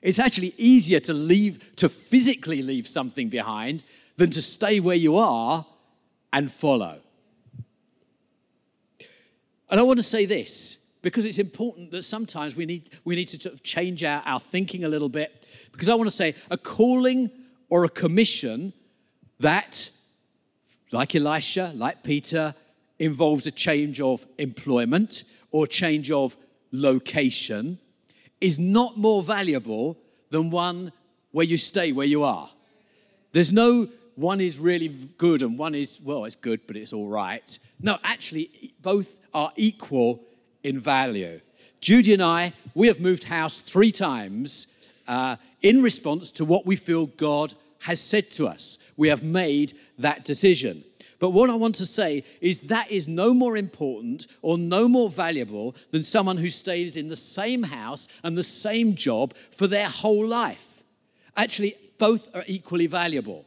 It's 0.00 0.18
actually 0.18 0.54
easier 0.56 1.00
to 1.00 1.12
leave, 1.12 1.76
to 1.76 1.88
physically 1.88 2.62
leave 2.62 2.86
something 2.86 3.28
behind 3.28 3.84
than 4.16 4.30
to 4.30 4.42
stay 4.42 4.80
where 4.80 4.96
you 4.96 5.16
are 5.16 5.66
and 6.32 6.50
follow. 6.50 7.00
And 9.70 9.80
I 9.80 9.82
want 9.82 9.98
to 9.98 10.04
say 10.04 10.26
this 10.26 10.78
because 11.02 11.26
it's 11.26 11.38
important 11.38 11.90
that 11.90 12.02
sometimes 12.02 12.56
we 12.56 12.64
need, 12.64 12.90
we 13.04 13.14
need 13.16 13.28
to 13.28 13.40
sort 13.40 13.54
of 13.54 13.62
change 13.62 14.04
our, 14.04 14.22
our 14.24 14.40
thinking 14.40 14.84
a 14.84 14.88
little 14.88 15.08
bit. 15.08 15.46
Because 15.72 15.88
I 15.88 15.94
want 15.94 16.08
to 16.08 16.14
say 16.14 16.34
a 16.50 16.56
calling 16.56 17.30
or 17.68 17.84
a 17.84 17.88
commission 17.88 18.72
that, 19.40 19.90
like 20.92 21.14
Elisha, 21.14 21.72
like 21.74 22.02
Peter, 22.02 22.54
involves 22.98 23.46
a 23.46 23.50
change 23.50 24.00
of 24.00 24.24
employment 24.38 25.24
or 25.50 25.66
change 25.66 26.10
of 26.10 26.36
location 26.72 27.78
is 28.40 28.58
not 28.58 28.96
more 28.96 29.22
valuable 29.22 29.98
than 30.30 30.50
one 30.50 30.92
where 31.32 31.44
you 31.46 31.56
stay 31.56 31.92
where 31.92 32.06
you 32.06 32.22
are. 32.22 32.50
There's 33.32 33.52
no 33.52 33.88
one 34.16 34.40
is 34.40 34.58
really 34.58 34.88
good 35.18 35.42
and 35.42 35.58
one 35.58 35.74
is, 35.74 36.00
well, 36.02 36.24
it's 36.24 36.36
good, 36.36 36.66
but 36.66 36.76
it's 36.76 36.92
all 36.92 37.08
right. 37.08 37.58
No, 37.80 37.98
actually, 38.04 38.74
both 38.80 39.20
are 39.32 39.52
equal 39.56 40.24
in 40.62 40.80
value. 40.80 41.40
Judy 41.80 42.14
and 42.14 42.22
I, 42.22 42.52
we 42.74 42.86
have 42.86 43.00
moved 43.00 43.24
house 43.24 43.60
three 43.60 43.92
times 43.92 44.66
uh, 45.06 45.36
in 45.62 45.82
response 45.82 46.30
to 46.32 46.44
what 46.44 46.64
we 46.64 46.76
feel 46.76 47.06
God 47.06 47.54
has 47.82 48.00
said 48.00 48.30
to 48.32 48.46
us. 48.46 48.78
We 48.96 49.08
have 49.08 49.22
made 49.22 49.74
that 49.98 50.24
decision. 50.24 50.84
But 51.18 51.30
what 51.30 51.50
I 51.50 51.54
want 51.54 51.74
to 51.76 51.86
say 51.86 52.24
is 52.40 52.60
that 52.60 52.90
is 52.90 53.06
no 53.06 53.34
more 53.34 53.56
important 53.56 54.26
or 54.42 54.58
no 54.58 54.88
more 54.88 55.10
valuable 55.10 55.74
than 55.90 56.02
someone 56.02 56.36
who 56.36 56.48
stays 56.48 56.96
in 56.96 57.08
the 57.08 57.16
same 57.16 57.62
house 57.62 58.08
and 58.22 58.36
the 58.36 58.42
same 58.42 58.94
job 58.94 59.34
for 59.50 59.66
their 59.66 59.88
whole 59.88 60.26
life. 60.26 60.84
Actually, 61.36 61.76
both 61.98 62.28
are 62.34 62.44
equally 62.46 62.86
valuable. 62.86 63.44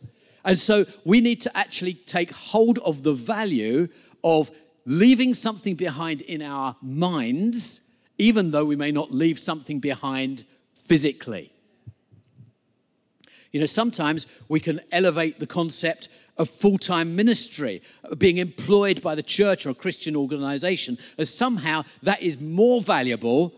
And 0.47 0.57
so 0.57 0.86
we 1.03 1.19
need 1.19 1.41
to 1.41 1.55
actually 1.55 1.93
take 1.93 2.31
hold 2.31 2.79
of 2.79 3.03
the 3.03 3.13
value 3.13 3.89
of 4.23 4.49
leaving 4.86 5.33
something 5.33 5.75
behind 5.75 6.21
in 6.21 6.41
our 6.41 6.77
minds, 6.81 7.81
even 8.17 8.51
though 8.51 8.63
we 8.63 8.77
may 8.77 8.91
not 8.91 9.12
leave 9.12 9.38
something 9.38 9.81
behind 9.81 10.45
physically. 10.86 11.51
You 13.51 13.60
know, 13.60 13.65
sometimes 13.65 14.25
we 14.47 14.62
can 14.62 14.79
elevate 14.89 15.41
the 15.41 15.47
concept 15.47 16.07
of 16.38 16.49
full 16.49 16.77
time 16.77 17.13
ministry, 17.13 17.81
being 18.17 18.38
employed 18.38 19.01
by 19.01 19.15
the 19.15 19.23
church 19.23 19.65
or 19.65 19.71
a 19.71 19.75
Christian 19.75 20.15
organization, 20.15 20.97
as 21.17 21.33
somehow 21.33 21.83
that 22.03 22.21
is 22.21 22.39
more 22.39 22.81
valuable 22.81 23.53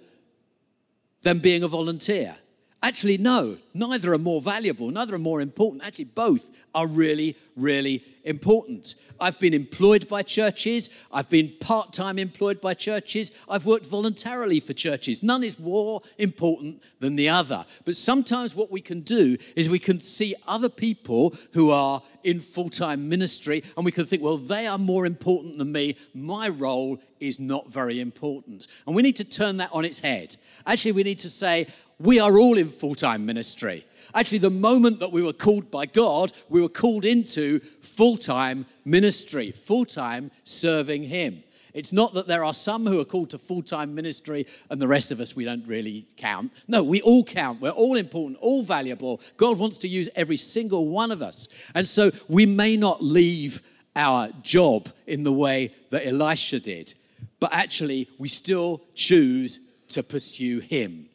than 1.22 1.38
being 1.38 1.62
a 1.62 1.68
volunteer. 1.68 2.38
Actually, 2.82 3.18
no, 3.18 3.58
neither 3.74 4.14
are 4.14 4.18
more 4.18 4.42
valuable, 4.42 4.90
neither 4.90 5.16
are 5.16 5.20
more 5.20 5.42
important. 5.42 5.84
Actually, 5.84 6.06
both 6.06 6.50
are 6.74 6.88
really, 6.88 7.36
really 7.58 8.04
important. 8.24 8.96
I've 9.20 9.38
been 9.38 9.54
employed 9.54 10.08
by 10.08 10.22
churches, 10.22 10.90
I've 11.12 11.30
been 11.30 11.52
part 11.60 11.92
time 11.92 12.18
employed 12.18 12.62
by 12.62 12.76
churches, 12.76 13.32
I've 13.50 13.66
worked 13.66 13.86
voluntarily 13.86 14.62
for 14.62 14.72
churches. 14.72 15.22
None 15.22 15.44
is 15.44 15.60
more 15.60 16.02
important 16.18 16.82
than 17.02 17.18
the 17.18 17.28
other. 17.28 17.66
But 17.84 17.98
sometimes 17.98 18.56
what 18.56 18.72
we 18.72 18.80
can 18.80 19.02
do 19.02 19.38
is 19.58 19.70
we 19.70 19.80
can 19.80 20.00
see 20.00 20.36
other 20.48 20.70
people 20.70 21.36
who 21.52 21.72
are 21.72 22.02
in 22.24 22.40
full 22.40 22.70
time 22.70 23.10
ministry 23.10 23.64
and 23.76 23.86
we 23.86 23.92
can 23.92 24.06
think, 24.06 24.24
well, 24.24 24.38
they 24.38 24.68
are 24.68 24.78
more 24.78 25.06
important 25.06 25.58
than 25.58 25.72
me. 25.72 25.98
My 26.14 26.48
role 26.48 27.00
is 27.20 27.40
not 27.40 27.70
very 27.70 28.00
important. 28.00 28.68
And 28.88 28.96
we 28.96 29.02
need 29.02 29.18
to 29.18 29.26
turn 29.26 29.58
that 29.58 29.70
on 29.74 29.84
its 29.84 30.00
head. 30.00 30.38
Actually, 30.66 30.94
we 30.94 31.04
need 31.04 31.20
to 31.20 31.30
say, 31.30 31.68
we 32.00 32.20
are 32.20 32.38
all 32.38 32.58
in 32.58 32.70
full 32.70 32.96
time 32.96 33.26
ministry. 33.26 33.86
Actually, 34.14 34.40
the 34.40 34.50
moment 34.50 35.00
that 35.00 35.12
we 35.12 35.22
were 35.22 35.34
called 35.34 35.70
by 35.70 35.86
God, 35.86 36.32
we 36.50 36.62
were 36.62 36.70
called 36.70 37.06
into 37.06 37.60
full 37.82 38.18
time 38.18 38.66
ministry, 38.86 39.52
full 39.52 39.86
time 39.86 40.32
serving 40.44 41.04
Him. 41.04 41.44
It's 41.74 41.94
not 41.94 42.14
that 42.16 42.28
there 42.28 42.44
are 42.44 42.54
some 42.54 42.88
who 42.88 43.00
are 43.00 43.06
called 43.06 43.30
to 43.32 43.38
full 43.38 43.62
time 43.62 43.94
ministry 43.94 44.48
and 44.70 44.82
the 44.82 44.88
rest 44.88 45.12
of 45.12 45.20
us 45.20 45.36
we 45.36 45.46
don't 45.46 45.68
really 45.68 46.08
count. 46.18 46.52
No, 46.68 46.84
we 46.84 47.02
all 47.02 47.24
count. 47.24 47.62
We're 47.62 47.70
all 47.70 47.96
important, 47.96 48.40
all 48.42 48.64
valuable. 48.64 49.22
God 49.38 49.60
wants 49.60 49.78
to 49.80 49.88
use 49.88 50.10
every 50.16 50.38
single 50.38 50.88
one 50.88 51.12
of 51.12 51.22
us. 51.22 51.48
And 51.76 51.88
so 51.88 52.12
we 52.28 52.46
may 52.46 52.78
not 52.78 53.04
leave 53.04 53.62
our 53.96 54.30
job 54.42 54.90
in 55.06 55.24
the 55.24 55.34
way 55.34 55.74
that 55.90 56.08
Elisha 56.08 56.60
did, 56.60 56.94
but 57.40 57.54
actually 57.54 58.08
we 58.18 58.28
still 58.28 58.82
choose 58.96 59.60
to 59.90 60.04
pursue 60.04 60.60
Him. 60.60 61.09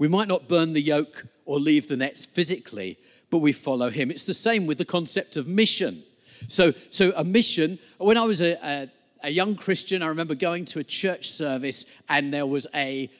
We 0.00 0.08
might 0.08 0.28
not 0.28 0.48
burn 0.48 0.72
the 0.72 0.80
yoke 0.80 1.26
or 1.44 1.60
leave 1.60 1.86
the 1.86 1.96
nets 1.96 2.24
physically, 2.24 2.98
but 3.28 3.40
we 3.40 3.52
follow 3.52 3.90
him. 3.90 4.10
It's 4.10 4.24
the 4.24 4.32
same 4.32 4.64
with 4.64 4.78
the 4.78 4.84
concept 4.86 5.36
of 5.36 5.46
mission. 5.46 6.04
So, 6.48 6.72
so 6.88 7.12
a 7.16 7.22
mission, 7.22 7.78
when 7.98 8.16
I 8.16 8.22
was 8.22 8.40
a, 8.40 8.54
a, 8.66 8.90
a 9.24 9.30
young 9.30 9.56
Christian, 9.56 10.02
I 10.02 10.06
remember 10.06 10.34
going 10.34 10.64
to 10.64 10.78
a 10.78 10.84
church 10.84 11.28
service 11.28 11.84
and 12.08 12.32
there 12.32 12.46
was 12.46 12.66
a, 12.74 13.10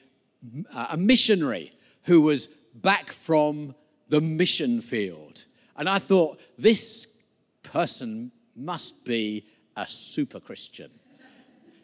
a 0.74 0.96
missionary 0.96 1.74
who 2.04 2.22
was 2.22 2.46
back 2.74 3.12
from 3.12 3.74
the 4.08 4.22
mission 4.22 4.80
field. 4.80 5.44
And 5.76 5.86
I 5.86 5.98
thought, 5.98 6.40
this 6.56 7.08
person 7.62 8.32
must 8.56 9.04
be 9.04 9.44
a 9.76 9.86
super 9.86 10.40
Christian. 10.40 10.90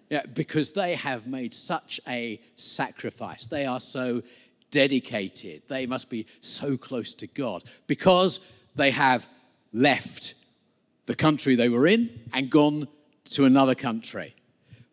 Yeah, 0.08 0.22
because 0.24 0.70
they 0.70 0.94
have 0.94 1.26
made 1.26 1.52
such 1.52 2.00
a 2.08 2.40
sacrifice. 2.54 3.46
They 3.46 3.66
are 3.66 3.80
so 3.80 4.22
dedicated. 4.70 5.62
They 5.68 5.86
must 5.86 6.10
be 6.10 6.26
so 6.40 6.76
close 6.76 7.14
to 7.14 7.26
God 7.26 7.64
because 7.86 8.40
they 8.74 8.90
have 8.90 9.26
left 9.72 10.34
the 11.06 11.14
country 11.14 11.54
they 11.54 11.68
were 11.68 11.86
in 11.86 12.10
and 12.32 12.50
gone 12.50 12.88
to 13.30 13.44
another 13.44 13.74
country. 13.74 14.34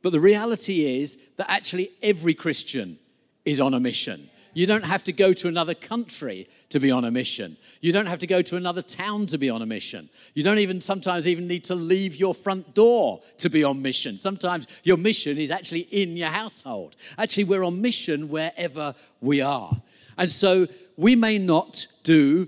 But 0.02 0.12
the 0.12 0.20
reality 0.20 1.00
is 1.00 1.18
that 1.38 1.50
actually 1.50 1.92
every 2.02 2.34
Christian 2.34 3.00
is 3.46 3.60
on 3.60 3.74
a 3.74 3.80
mission. 3.80 4.30
You 4.54 4.68
don't 4.68 4.86
have 4.86 5.04
to 5.06 5.12
go 5.12 5.34
to 5.34 5.48
another 5.48 5.74
country 5.74 6.48
to 6.70 6.80
be 6.80 6.92
on 6.92 7.06
a 7.06 7.12
mission. 7.12 7.58
You 7.82 7.92
don't 7.92 8.06
have 8.06 8.20
to 8.20 8.28
go 8.28 8.42
to 8.44 8.56
another 8.56 8.82
town 8.82 9.26
to 9.28 9.38
be 9.38 9.50
on 9.50 9.62
a 9.62 9.66
mission. 9.66 10.10
You 10.36 10.44
don't 10.44 10.60
even 10.60 10.80
sometimes 10.80 11.28
even 11.28 11.48
need 11.48 11.64
to 11.66 11.76
leave 11.76 12.16
your 12.16 12.36
front 12.36 12.76
door 12.76 13.22
to 13.38 13.50
be 13.50 13.64
on 13.64 13.82
mission. 13.82 14.18
Sometimes 14.18 14.68
your 14.84 14.98
mission 14.98 15.38
is 15.38 15.50
actually 15.50 15.88
in 15.92 16.16
your 16.16 16.30
household. 16.30 16.96
Actually, 17.18 17.46
we're 17.46 17.64
on 17.64 17.82
mission 17.82 18.30
wherever 18.30 18.94
we 19.22 19.42
are. 19.42 19.82
And 20.18 20.30
so 20.30 20.68
we 20.98 21.16
may 21.16 21.40
not 21.40 21.88
do 22.04 22.48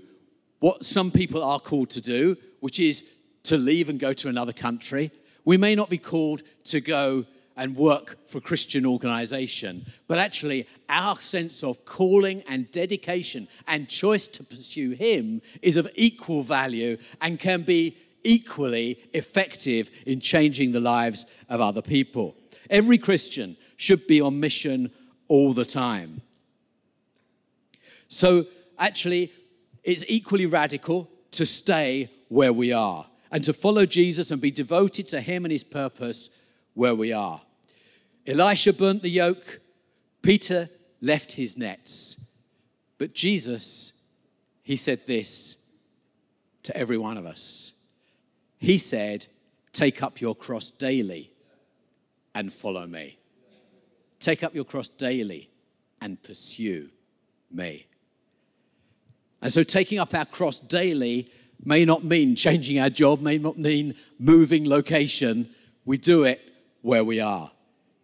what 0.60 0.84
some 0.84 1.10
people 1.10 1.42
are 1.42 1.60
called 1.60 1.90
to 1.90 2.00
do, 2.00 2.36
which 2.60 2.78
is 2.78 3.04
to 3.44 3.56
leave 3.56 3.88
and 3.88 3.98
go 3.98 4.12
to 4.12 4.28
another 4.28 4.52
country. 4.52 5.10
We 5.44 5.56
may 5.56 5.74
not 5.74 5.90
be 5.90 5.98
called 5.98 6.42
to 6.64 6.80
go 6.80 7.26
and 7.56 7.74
work 7.74 8.18
for 8.26 8.40
Christian 8.40 8.84
organization, 8.84 9.86
but 10.06 10.18
actually 10.18 10.66
our 10.88 11.16
sense 11.16 11.64
of 11.64 11.84
calling 11.84 12.42
and 12.46 12.70
dedication 12.70 13.48
and 13.66 13.88
choice 13.88 14.28
to 14.28 14.44
pursue 14.44 14.90
Him 14.90 15.40
is 15.62 15.76
of 15.76 15.88
equal 15.94 16.42
value 16.42 16.98
and 17.20 17.38
can 17.38 17.62
be 17.62 17.96
equally 18.22 18.98
effective 19.12 19.90
in 20.04 20.20
changing 20.20 20.72
the 20.72 20.80
lives 20.80 21.26
of 21.48 21.60
other 21.60 21.82
people. 21.82 22.36
Every 22.68 22.98
Christian 22.98 23.56
should 23.76 24.06
be 24.06 24.20
on 24.20 24.40
mission 24.40 24.90
all 25.28 25.52
the 25.52 25.64
time. 25.64 26.22
So, 28.08 28.46
actually, 28.78 29.32
it's 29.82 30.04
equally 30.08 30.46
radical 30.46 31.08
to 31.32 31.46
stay 31.46 32.10
where 32.28 32.52
we 32.52 32.72
are 32.72 33.06
and 33.30 33.42
to 33.44 33.52
follow 33.52 33.86
Jesus 33.86 34.30
and 34.30 34.40
be 34.40 34.50
devoted 34.50 35.08
to 35.08 35.20
Him 35.20 35.44
and 35.44 35.52
His 35.52 35.64
purpose 35.64 36.30
where 36.74 36.94
we 36.94 37.12
are. 37.12 37.40
Elisha 38.26 38.72
burnt 38.72 39.02
the 39.02 39.10
yoke, 39.10 39.60
Peter 40.22 40.68
left 41.00 41.32
his 41.32 41.56
nets. 41.56 42.16
But 42.98 43.14
Jesus, 43.14 43.92
he 44.62 44.76
said 44.76 45.06
this 45.06 45.58
to 46.64 46.76
every 46.76 46.98
one 46.98 47.16
of 47.16 47.26
us. 47.26 47.72
He 48.58 48.78
said, 48.78 49.26
Take 49.72 50.02
up 50.02 50.20
your 50.20 50.34
cross 50.34 50.70
daily 50.70 51.30
and 52.34 52.52
follow 52.52 52.86
me. 52.86 53.18
Take 54.18 54.42
up 54.42 54.54
your 54.54 54.64
cross 54.64 54.88
daily 54.88 55.50
and 56.00 56.22
pursue 56.22 56.88
me. 57.50 57.86
And 59.42 59.52
so, 59.52 59.62
taking 59.62 59.98
up 59.98 60.14
our 60.14 60.24
cross 60.24 60.58
daily 60.58 61.30
may 61.64 61.84
not 61.84 62.02
mean 62.02 62.34
changing 62.36 62.80
our 62.80 62.90
job, 62.90 63.20
may 63.20 63.38
not 63.38 63.58
mean 63.58 63.94
moving 64.18 64.68
location. 64.68 65.50
We 65.84 65.98
do 65.98 66.24
it 66.24 66.40
where 66.80 67.04
we 67.04 67.20
are. 67.20 67.50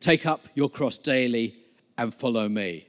Take 0.03 0.27
up 0.27 0.49
your 0.57 0.69
cross 0.69 0.99
daily 0.99 1.55
and 1.97 2.13
follow 2.13 2.49
me. 2.49 2.89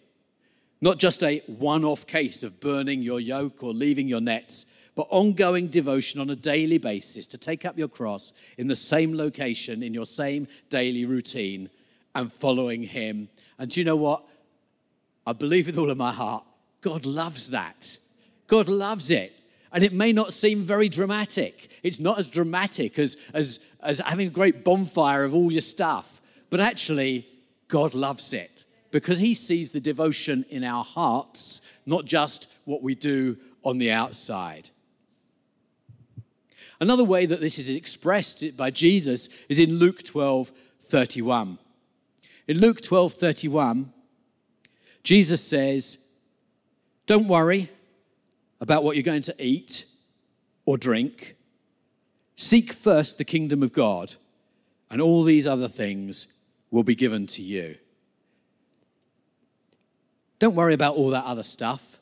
Not 0.81 0.97
just 0.97 1.21
a 1.21 1.43
one 1.45 1.85
off 1.85 2.07
case 2.07 2.41
of 2.41 2.59
burning 2.59 3.03
your 3.03 3.19
yoke 3.19 3.61
or 3.61 3.71
leaving 3.71 4.07
your 4.07 4.19
nets, 4.19 4.65
but 4.95 5.05
ongoing 5.11 5.67
devotion 5.67 6.19
on 6.19 6.31
a 6.31 6.35
daily 6.35 6.79
basis 6.79 7.27
to 7.27 7.37
take 7.37 7.65
up 7.65 7.77
your 7.77 7.87
cross 7.87 8.33
in 8.57 8.65
the 8.65 8.75
same 8.75 9.15
location, 9.15 9.83
in 9.83 9.93
your 9.93 10.07
same 10.07 10.47
daily 10.69 11.05
routine, 11.05 11.69
and 12.15 12.33
following 12.33 12.81
Him. 12.81 13.29
And 13.59 13.69
do 13.69 13.79
you 13.79 13.85
know 13.85 13.95
what? 13.95 14.23
I 15.27 15.33
believe 15.33 15.67
with 15.67 15.77
all 15.77 15.91
of 15.91 15.97
my 15.97 16.11
heart, 16.11 16.43
God 16.81 17.05
loves 17.05 17.51
that. 17.51 17.99
God 18.47 18.67
loves 18.67 19.11
it. 19.11 19.39
And 19.71 19.83
it 19.83 19.93
may 19.93 20.13
not 20.13 20.33
seem 20.33 20.63
very 20.63 20.89
dramatic. 20.89 21.69
It's 21.83 21.99
not 21.99 22.17
as 22.17 22.27
dramatic 22.27 22.97
as, 22.97 23.17
as, 23.35 23.59
as 23.83 23.99
having 23.99 24.27
a 24.27 24.31
great 24.31 24.63
bonfire 24.63 25.23
of 25.23 25.35
all 25.35 25.51
your 25.51 25.61
stuff. 25.61 26.21
But 26.53 26.59
actually, 26.59 27.25
God 27.67 27.95
loves 27.95 28.31
it 28.31 28.65
because 28.91 29.17
He 29.17 29.33
sees 29.33 29.71
the 29.71 29.79
devotion 29.79 30.45
in 30.51 30.63
our 30.63 30.83
hearts, 30.83 31.61
not 31.87 32.05
just 32.05 32.47
what 32.65 32.83
we 32.83 32.93
do 32.93 33.37
on 33.63 33.79
the 33.79 33.91
outside. 33.91 34.69
Another 36.79 37.03
way 37.03 37.25
that 37.25 37.41
this 37.41 37.57
is 37.57 37.75
expressed 37.75 38.55
by 38.55 38.69
Jesus 38.69 39.29
is 39.49 39.57
in 39.57 39.79
Luke 39.79 40.03
12 40.03 40.51
31. 40.81 41.57
In 42.47 42.59
Luke 42.59 42.81
12 42.81 43.15
31, 43.15 43.91
Jesus 45.01 45.43
says, 45.43 45.97
Don't 47.07 47.27
worry 47.27 47.71
about 48.61 48.83
what 48.83 48.95
you're 48.95 49.01
going 49.01 49.23
to 49.23 49.43
eat 49.43 49.85
or 50.67 50.77
drink. 50.77 51.35
Seek 52.35 52.73
first 52.73 53.17
the 53.17 53.25
kingdom 53.25 53.63
of 53.63 53.73
God, 53.73 54.13
and 54.91 55.01
all 55.01 55.23
these 55.23 55.47
other 55.47 55.67
things 55.67 56.27
will 56.73 56.83
be 56.83 56.95
given 56.95 57.27
to 57.27 57.43
you. 57.43 57.75
Don't 60.39 60.55
worry 60.55 60.73
about 60.73 60.95
all 60.95 61.11
that 61.11 61.23
other 61.23 61.43
stuff. 61.43 61.99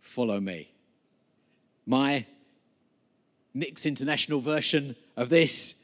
Follow 0.00 0.38
me. 0.38 0.70
My 1.86 2.24
Nick's 3.52 3.84
International 3.84 4.40
version 4.40 4.94
of 5.16 5.28
this 5.28 5.74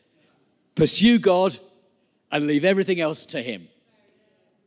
pursue 0.77 1.18
God 1.18 1.59
and 2.31 2.46
leave 2.46 2.64
everything 2.64 3.01
else 3.01 3.27
to 3.27 3.42
Him. 3.42 3.66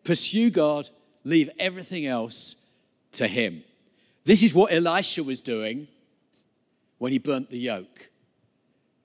Pursue 0.03 0.49
God, 0.49 0.89
leave 1.23 1.49
everything 1.57 2.05
else 2.05 2.57
to 3.13 3.25
Him. 3.25 3.63
This 4.25 4.43
is 4.43 4.53
what 4.53 4.73
Elisha 4.73 5.23
was 5.23 5.39
doing 5.39 5.87
when 6.97 7.13
he 7.13 7.19
burnt 7.19 7.49
the 7.49 7.57
yoke. 7.57 8.09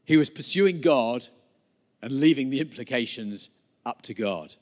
He 0.04 0.16
was 0.16 0.28
pursuing 0.28 0.80
God 0.80 1.28
and 2.02 2.12
leaving 2.12 2.50
the 2.50 2.60
implications 2.60 3.50
up 3.84 4.02
to 4.02 4.14
God. 4.14 4.54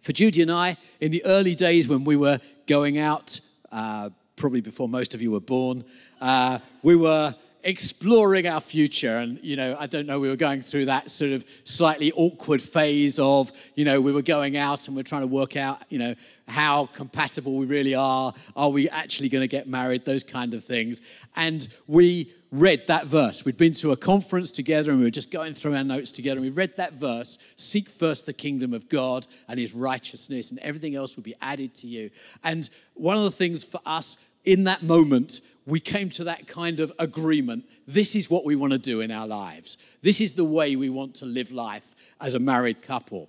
For 0.00 0.12
Judy 0.12 0.42
and 0.42 0.50
I, 0.50 0.76
in 1.00 1.10
the 1.10 1.24
early 1.24 1.54
days 1.54 1.88
when 1.88 2.04
we 2.04 2.16
were 2.16 2.40
going 2.66 2.98
out, 2.98 3.40
uh, 3.72 4.10
probably 4.36 4.60
before 4.60 4.88
most 4.88 5.14
of 5.14 5.22
you 5.22 5.30
were 5.30 5.40
born, 5.40 5.84
uh, 6.20 6.58
we 6.82 6.96
were 6.96 7.34
exploring 7.62 8.46
our 8.46 8.60
future. 8.60 9.18
And, 9.18 9.38
you 9.42 9.56
know, 9.56 9.76
I 9.78 9.86
don't 9.86 10.06
know, 10.06 10.20
we 10.20 10.28
were 10.28 10.36
going 10.36 10.62
through 10.62 10.86
that 10.86 11.10
sort 11.10 11.32
of 11.32 11.44
slightly 11.64 12.12
awkward 12.12 12.62
phase 12.62 13.18
of, 13.18 13.52
you 13.74 13.84
know, 13.84 14.00
we 14.00 14.12
were 14.12 14.22
going 14.22 14.56
out 14.56 14.86
and 14.86 14.96
we're 14.96 15.02
trying 15.02 15.22
to 15.22 15.26
work 15.26 15.56
out, 15.56 15.82
you 15.88 15.98
know, 15.98 16.14
how 16.48 16.86
compatible 16.86 17.54
we 17.54 17.66
really 17.66 17.94
are. 17.94 18.34
Are 18.56 18.70
we 18.70 18.88
actually 18.88 19.28
going 19.28 19.42
to 19.42 19.48
get 19.48 19.68
married? 19.68 20.04
Those 20.04 20.24
kind 20.24 20.54
of 20.54 20.64
things. 20.64 21.00
And 21.36 21.66
we 21.86 22.32
read 22.50 22.86
that 22.88 23.06
verse. 23.06 23.44
We'd 23.44 23.56
been 23.56 23.74
to 23.74 23.92
a 23.92 23.96
conference 23.96 24.50
together 24.50 24.90
and 24.90 24.98
we 24.98 25.06
were 25.06 25.10
just 25.10 25.30
going 25.30 25.54
through 25.54 25.76
our 25.76 25.84
notes 25.84 26.10
together. 26.10 26.38
And 26.38 26.46
we 26.46 26.50
read 26.50 26.76
that 26.76 26.94
verse 26.94 27.38
Seek 27.56 27.88
first 27.88 28.26
the 28.26 28.32
kingdom 28.32 28.74
of 28.74 28.88
God 28.88 29.26
and 29.48 29.60
his 29.60 29.74
righteousness, 29.74 30.50
and 30.50 30.58
everything 30.60 30.96
else 30.96 31.16
will 31.16 31.22
be 31.22 31.36
added 31.40 31.74
to 31.76 31.86
you. 31.86 32.10
And 32.42 32.68
one 32.94 33.16
of 33.16 33.24
the 33.24 33.30
things 33.30 33.64
for 33.64 33.80
us 33.86 34.16
in 34.44 34.64
that 34.64 34.82
moment, 34.82 35.40
we 35.66 35.80
came 35.80 36.10
to 36.10 36.24
that 36.24 36.46
kind 36.46 36.80
of 36.80 36.92
agreement. 36.98 37.64
This 37.86 38.14
is 38.16 38.30
what 38.30 38.44
we 38.44 38.56
want 38.56 38.72
to 38.72 38.78
do 38.78 39.00
in 39.00 39.10
our 39.10 39.26
lives. 39.26 39.78
This 40.02 40.20
is 40.20 40.32
the 40.32 40.44
way 40.44 40.76
we 40.76 40.90
want 40.90 41.14
to 41.16 41.26
live 41.26 41.52
life 41.52 41.94
as 42.20 42.34
a 42.34 42.38
married 42.38 42.82
couple. 42.82 43.28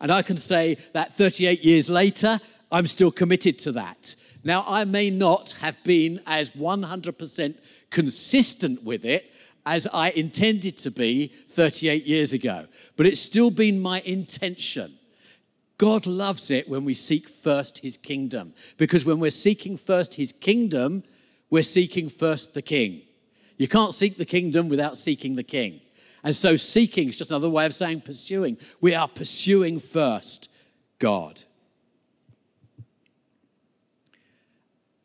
And 0.00 0.12
I 0.12 0.22
can 0.22 0.36
say 0.36 0.78
that 0.92 1.14
38 1.14 1.62
years 1.62 1.88
later, 1.88 2.40
I'm 2.70 2.86
still 2.86 3.10
committed 3.10 3.58
to 3.60 3.72
that. 3.72 4.16
Now, 4.44 4.64
I 4.66 4.84
may 4.84 5.10
not 5.10 5.52
have 5.60 5.82
been 5.84 6.20
as 6.26 6.52
100% 6.52 7.54
consistent 7.90 8.82
with 8.82 9.04
it 9.04 9.32
as 9.64 9.86
I 9.92 10.10
intended 10.10 10.76
to 10.78 10.90
be 10.90 11.28
38 11.50 12.04
years 12.06 12.32
ago, 12.32 12.66
but 12.96 13.06
it's 13.06 13.20
still 13.20 13.50
been 13.50 13.80
my 13.80 14.00
intention 14.00 14.96
God 15.78 16.06
loves 16.06 16.50
it 16.50 16.68
when 16.68 16.84
we 16.84 16.94
seek 16.94 17.28
first 17.28 17.80
his 17.80 17.96
kingdom. 17.96 18.54
Because 18.78 19.04
when 19.04 19.18
we're 19.18 19.30
seeking 19.30 19.76
first 19.76 20.14
his 20.14 20.32
kingdom, 20.32 21.04
we're 21.50 21.62
seeking 21.62 22.08
first 22.08 22.54
the 22.54 22.62
king. 22.62 23.02
You 23.56 23.68
can't 23.68 23.92
seek 23.92 24.18
the 24.18 24.24
kingdom 24.24 24.68
without 24.68 24.96
seeking 24.96 25.36
the 25.36 25.42
king. 25.42 25.80
And 26.22 26.34
so 26.34 26.56
seeking 26.56 27.08
is 27.08 27.16
just 27.16 27.30
another 27.30 27.48
way 27.48 27.66
of 27.66 27.74
saying 27.74 28.02
pursuing. 28.02 28.58
We 28.80 28.94
are 28.94 29.08
pursuing 29.08 29.78
first 29.78 30.50
God. 30.98 31.42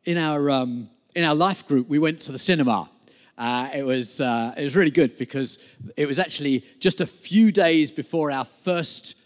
in 0.05 0.17
our 0.17 0.49
um, 0.49 0.89
in 1.15 1.23
our 1.23 1.35
life 1.35 1.67
group, 1.67 1.87
we 1.87 1.99
went 1.99 2.19
to 2.21 2.31
the 2.31 2.39
cinema. 2.39 2.89
Uh, 3.37 3.69
it 3.73 3.83
was 3.83 4.21
uh, 4.21 4.53
it 4.57 4.63
was 4.63 4.75
really 4.75 4.91
good 4.91 5.17
because 5.17 5.59
it 5.97 6.05
was 6.05 6.19
actually 6.19 6.65
just 6.79 7.01
a 7.01 7.05
few 7.05 7.51
days 7.51 7.91
before 7.91 8.31
our 8.31 8.45
first 8.45 9.17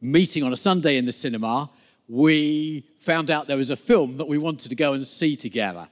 meeting 0.00 0.42
on 0.42 0.52
a 0.52 0.56
Sunday 0.56 0.96
in 0.96 1.06
the 1.06 1.12
cinema. 1.12 1.70
We 2.08 2.84
found 2.98 3.30
out 3.30 3.46
there 3.46 3.56
was 3.56 3.70
a 3.70 3.76
film 3.76 4.16
that 4.18 4.26
we 4.26 4.38
wanted 4.38 4.68
to 4.68 4.74
go 4.74 4.92
and 4.92 5.04
see 5.06 5.36
together, 5.36 5.88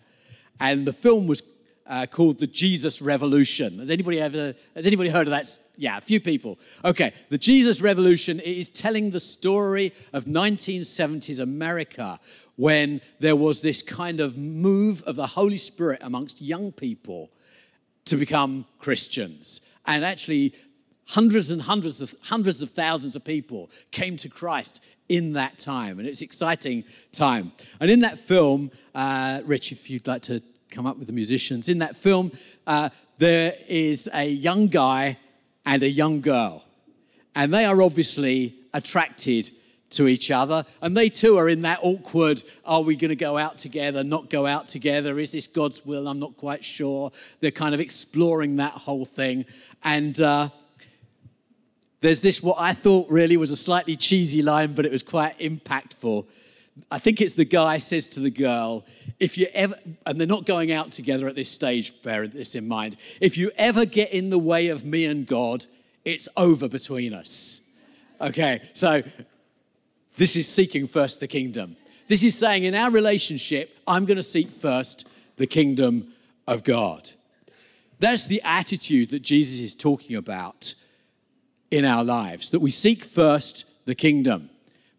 and 0.61 0.87
the 0.87 0.93
film 0.93 1.27
was 1.27 1.43
uh, 1.87 2.07
called 2.07 2.39
The 2.39 2.47
Jesus 2.47 3.03
Revolution. 3.03 3.81
Has 3.81 3.91
anybody 3.91 4.21
ever 4.21 4.55
has 4.77 4.87
anybody 4.87 5.11
heard 5.11 5.27
of 5.27 5.33
that? 5.33 5.59
Yeah, 5.77 5.99
a 5.99 6.01
few 6.01 6.21
people. 6.21 6.59
Okay, 6.85 7.13
The 7.31 7.39
Jesus 7.39 7.81
Revolution 7.81 8.39
is 8.39 8.71
telling 8.71 9.11
the 9.11 9.19
story 9.21 9.93
of 10.13 10.27
1970s 10.27 11.41
America 11.41 12.21
when 12.57 13.01
there 13.19 13.35
was 13.35 13.63
this 13.63 13.83
kind 13.83 14.21
of 14.21 14.37
move 14.37 15.03
of 15.05 15.17
the 15.17 15.27
Holy 15.27 15.57
Spirit 15.57 15.99
amongst 16.03 16.41
young 16.41 16.71
people 16.71 17.31
to 18.05 18.17
become 18.17 18.67
Christians. 18.79 19.63
And 19.87 20.05
actually, 20.05 20.55
hundreds 21.07 21.51
and 21.51 21.63
hundreds 21.63 22.01
of 22.01 22.15
hundreds 22.23 22.63
of 22.63 22.71
thousands 22.71 23.17
of 23.17 23.25
people 23.25 23.71
came 23.91 24.17
to 24.19 24.29
Christ 24.29 24.83
in 25.09 25.33
that 25.33 25.59
time, 25.59 25.99
and 25.99 26.07
it's 26.07 26.23
exciting 26.23 26.85
time. 27.11 27.51
And 27.81 27.91
in 27.91 28.01
that 28.01 28.17
film, 28.17 28.71
uh, 28.95 29.41
Rich, 29.45 29.73
if 29.73 29.91
you'd 29.91 30.07
like 30.07 30.23
to 30.23 30.41
come 30.71 30.87
up 30.87 30.99
with 30.99 31.07
the 31.07 31.13
musicians, 31.13 31.69
in 31.69 31.79
that 31.79 31.97
film, 31.97 32.33
uh, 32.67 32.91
there 33.19 33.55
is 33.69 34.09
a 34.15 34.29
young 34.29 34.69
guy 34.69 35.19
and 35.67 35.83
a 35.83 35.89
young 35.89 36.21
girl, 36.21 36.65
and 37.35 37.53
they 37.53 37.65
are 37.65 37.83
obviously 37.83 38.55
attracted 38.73 39.51
to 39.91 40.07
each 40.07 40.31
other. 40.31 40.65
And 40.81 40.97
they 40.97 41.09
too 41.09 41.37
are 41.37 41.49
in 41.49 41.63
that 41.63 41.81
awkward 41.83 42.43
are 42.65 42.83
we 42.83 42.97
going 42.97 43.11
to 43.11 43.17
go 43.17 43.37
out 43.37 43.57
together, 43.57 44.03
not 44.05 44.31
go 44.31 44.47
out 44.47 44.69
together? 44.69 45.19
Is 45.19 45.33
this 45.33 45.47
God's 45.47 45.85
will? 45.85 46.09
I'm 46.09 46.21
not 46.21 46.37
quite 46.37 46.65
sure. 46.65 47.11
They're 47.41 47.51
kind 47.51 47.75
of 47.75 47.81
exploring 47.81 48.57
that 48.57 48.73
whole 48.73 49.05
thing. 49.05 49.47
And 49.83 50.19
uh, 50.21 50.51
there's 52.01 52.21
this, 52.21 52.43
what 52.43 52.57
I 52.59 52.73
thought 52.73 53.11
really 53.11 53.37
was 53.37 53.51
a 53.51 53.57
slightly 53.57 53.97
cheesy 53.97 54.43
line, 54.43 54.75
but 54.75 54.87
it 54.87 54.93
was 54.93 55.03
quite 55.03 55.39
impactful. 55.39 56.27
I 56.91 56.99
think 56.99 57.21
it's 57.21 57.35
the 57.35 57.45
guy 57.45 57.79
says 57.79 58.09
to 58.11 58.21
the 58.21 58.31
girl, 58.31 58.85
if 59.19 59.37
you 59.39 59.47
ever, 59.53 59.75
and 60.07 60.19
they're 60.19 60.27
not 60.27 60.47
going 60.47 60.73
out 60.73 60.93
together 60.93 61.29
at 61.29 61.35
this 61.35 61.51
stage, 61.51 62.01
bear 62.03 62.27
this 62.27 62.55
in 62.55 62.69
mind, 62.69 62.97
if 63.21 63.37
you 63.37 63.51
ever 63.57 63.85
get 63.85 64.13
in 64.13 64.31
the 64.31 64.39
way 64.39 64.69
of 64.69 64.85
me 64.85 65.05
and 65.05 65.27
God, 65.27 65.67
it's 66.05 66.29
over 66.37 66.69
between 66.69 67.15
us. 67.15 67.61
Okay, 68.21 68.61
so 68.73 69.03
this 70.17 70.37
is 70.37 70.49
seeking 70.49 70.87
first 70.87 71.21
the 71.21 71.27
kingdom. 71.27 71.77
This 72.09 72.23
is 72.23 72.37
saying 72.37 72.65
in 72.65 72.75
our 72.75 72.91
relationship, 72.91 73.79
I'm 73.87 74.05
going 74.05 74.17
to 74.17 74.23
seek 74.23 74.51
first 74.51 75.09
the 75.37 75.47
kingdom 75.47 76.13
of 76.47 76.65
God. 76.65 77.11
That's 77.99 78.27
the 78.27 78.43
attitude 78.43 79.11
that 79.11 79.23
Jesus 79.23 79.61
is 79.61 79.75
talking 79.75 80.17
about 80.17 80.75
in 81.71 81.85
our 81.85 82.03
lives, 82.03 82.51
that 82.51 82.61
we 82.61 82.71
seek 82.71 83.05
first 83.05 83.65
the 83.85 83.95
kingdom. 83.95 84.51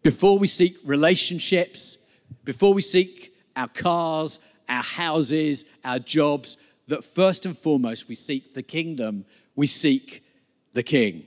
Before 0.02 0.38
we 0.38 0.46
seek 0.46 0.76
relationships, 0.84 1.98
before 2.44 2.74
we 2.74 2.82
seek 2.82 3.34
our 3.54 3.68
cars, 3.68 4.40
our 4.68 4.82
houses, 4.82 5.64
our 5.84 5.98
jobs, 5.98 6.56
that 6.88 7.04
first 7.04 7.46
and 7.46 7.56
foremost 7.56 8.08
we 8.08 8.14
seek 8.14 8.54
the 8.54 8.62
kingdom, 8.62 9.24
we 9.54 9.66
seek 9.66 10.24
the 10.72 10.82
king. 10.82 11.26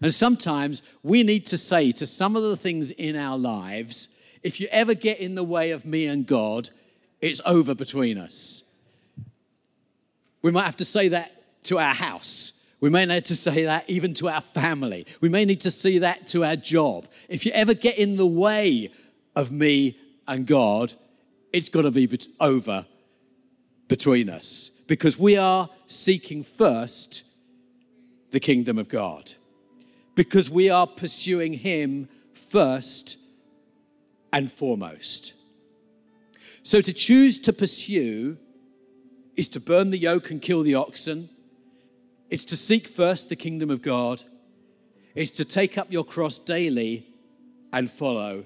And 0.00 0.12
sometimes 0.12 0.82
we 1.02 1.22
need 1.22 1.46
to 1.46 1.58
say 1.58 1.92
to 1.92 2.06
some 2.06 2.36
of 2.36 2.42
the 2.42 2.56
things 2.56 2.92
in 2.92 3.16
our 3.16 3.38
lives, 3.38 4.08
if 4.42 4.60
you 4.60 4.68
ever 4.70 4.94
get 4.94 5.18
in 5.18 5.34
the 5.34 5.44
way 5.44 5.70
of 5.70 5.84
me 5.84 6.06
and 6.06 6.26
God, 6.26 6.70
it's 7.20 7.40
over 7.44 7.74
between 7.74 8.18
us. 8.18 8.62
We 10.42 10.50
might 10.50 10.64
have 10.64 10.76
to 10.76 10.84
say 10.84 11.08
that 11.08 11.32
to 11.64 11.78
our 11.78 11.94
house. 11.94 12.52
We 12.80 12.90
may 12.90 13.06
need 13.06 13.24
to 13.26 13.34
say 13.34 13.64
that 13.64 13.84
even 13.88 14.14
to 14.14 14.28
our 14.28 14.40
family. 14.40 15.06
We 15.20 15.28
may 15.28 15.44
need 15.44 15.60
to 15.62 15.70
say 15.70 15.98
that 15.98 16.26
to 16.28 16.44
our 16.44 16.56
job. 16.56 17.08
If 17.28 17.44
you 17.44 17.52
ever 17.52 17.74
get 17.74 17.98
in 17.98 18.16
the 18.16 18.26
way 18.26 18.90
of 19.34 19.50
me 19.50 19.96
and 20.28 20.46
God, 20.46 20.94
it's 21.52 21.68
got 21.68 21.82
to 21.82 21.90
be 21.90 22.08
over 22.40 22.86
between 23.88 24.30
us 24.30 24.70
because 24.86 25.18
we 25.18 25.36
are 25.36 25.68
seeking 25.86 26.44
first 26.44 27.24
the 28.30 28.40
kingdom 28.40 28.78
of 28.78 28.88
God 28.88 29.32
because 30.14 30.50
we 30.50 30.68
are 30.68 30.86
pursuing 30.86 31.54
Him 31.54 32.08
first 32.32 33.18
and 34.32 34.50
foremost. 34.50 35.34
So 36.62 36.80
to 36.80 36.92
choose 36.92 37.38
to 37.40 37.52
pursue 37.52 38.36
is 39.36 39.48
to 39.50 39.60
burn 39.60 39.90
the 39.90 39.98
yoke 39.98 40.30
and 40.30 40.42
kill 40.42 40.62
the 40.62 40.74
oxen. 40.74 41.30
It's 42.30 42.44
to 42.46 42.56
seek 42.56 42.86
first 42.86 43.28
the 43.28 43.36
kingdom 43.36 43.70
of 43.70 43.82
God. 43.82 44.24
It's 45.14 45.30
to 45.32 45.44
take 45.44 45.78
up 45.78 45.90
your 45.90 46.04
cross 46.04 46.38
daily 46.38 47.06
and 47.72 47.90
follow. 47.90 48.44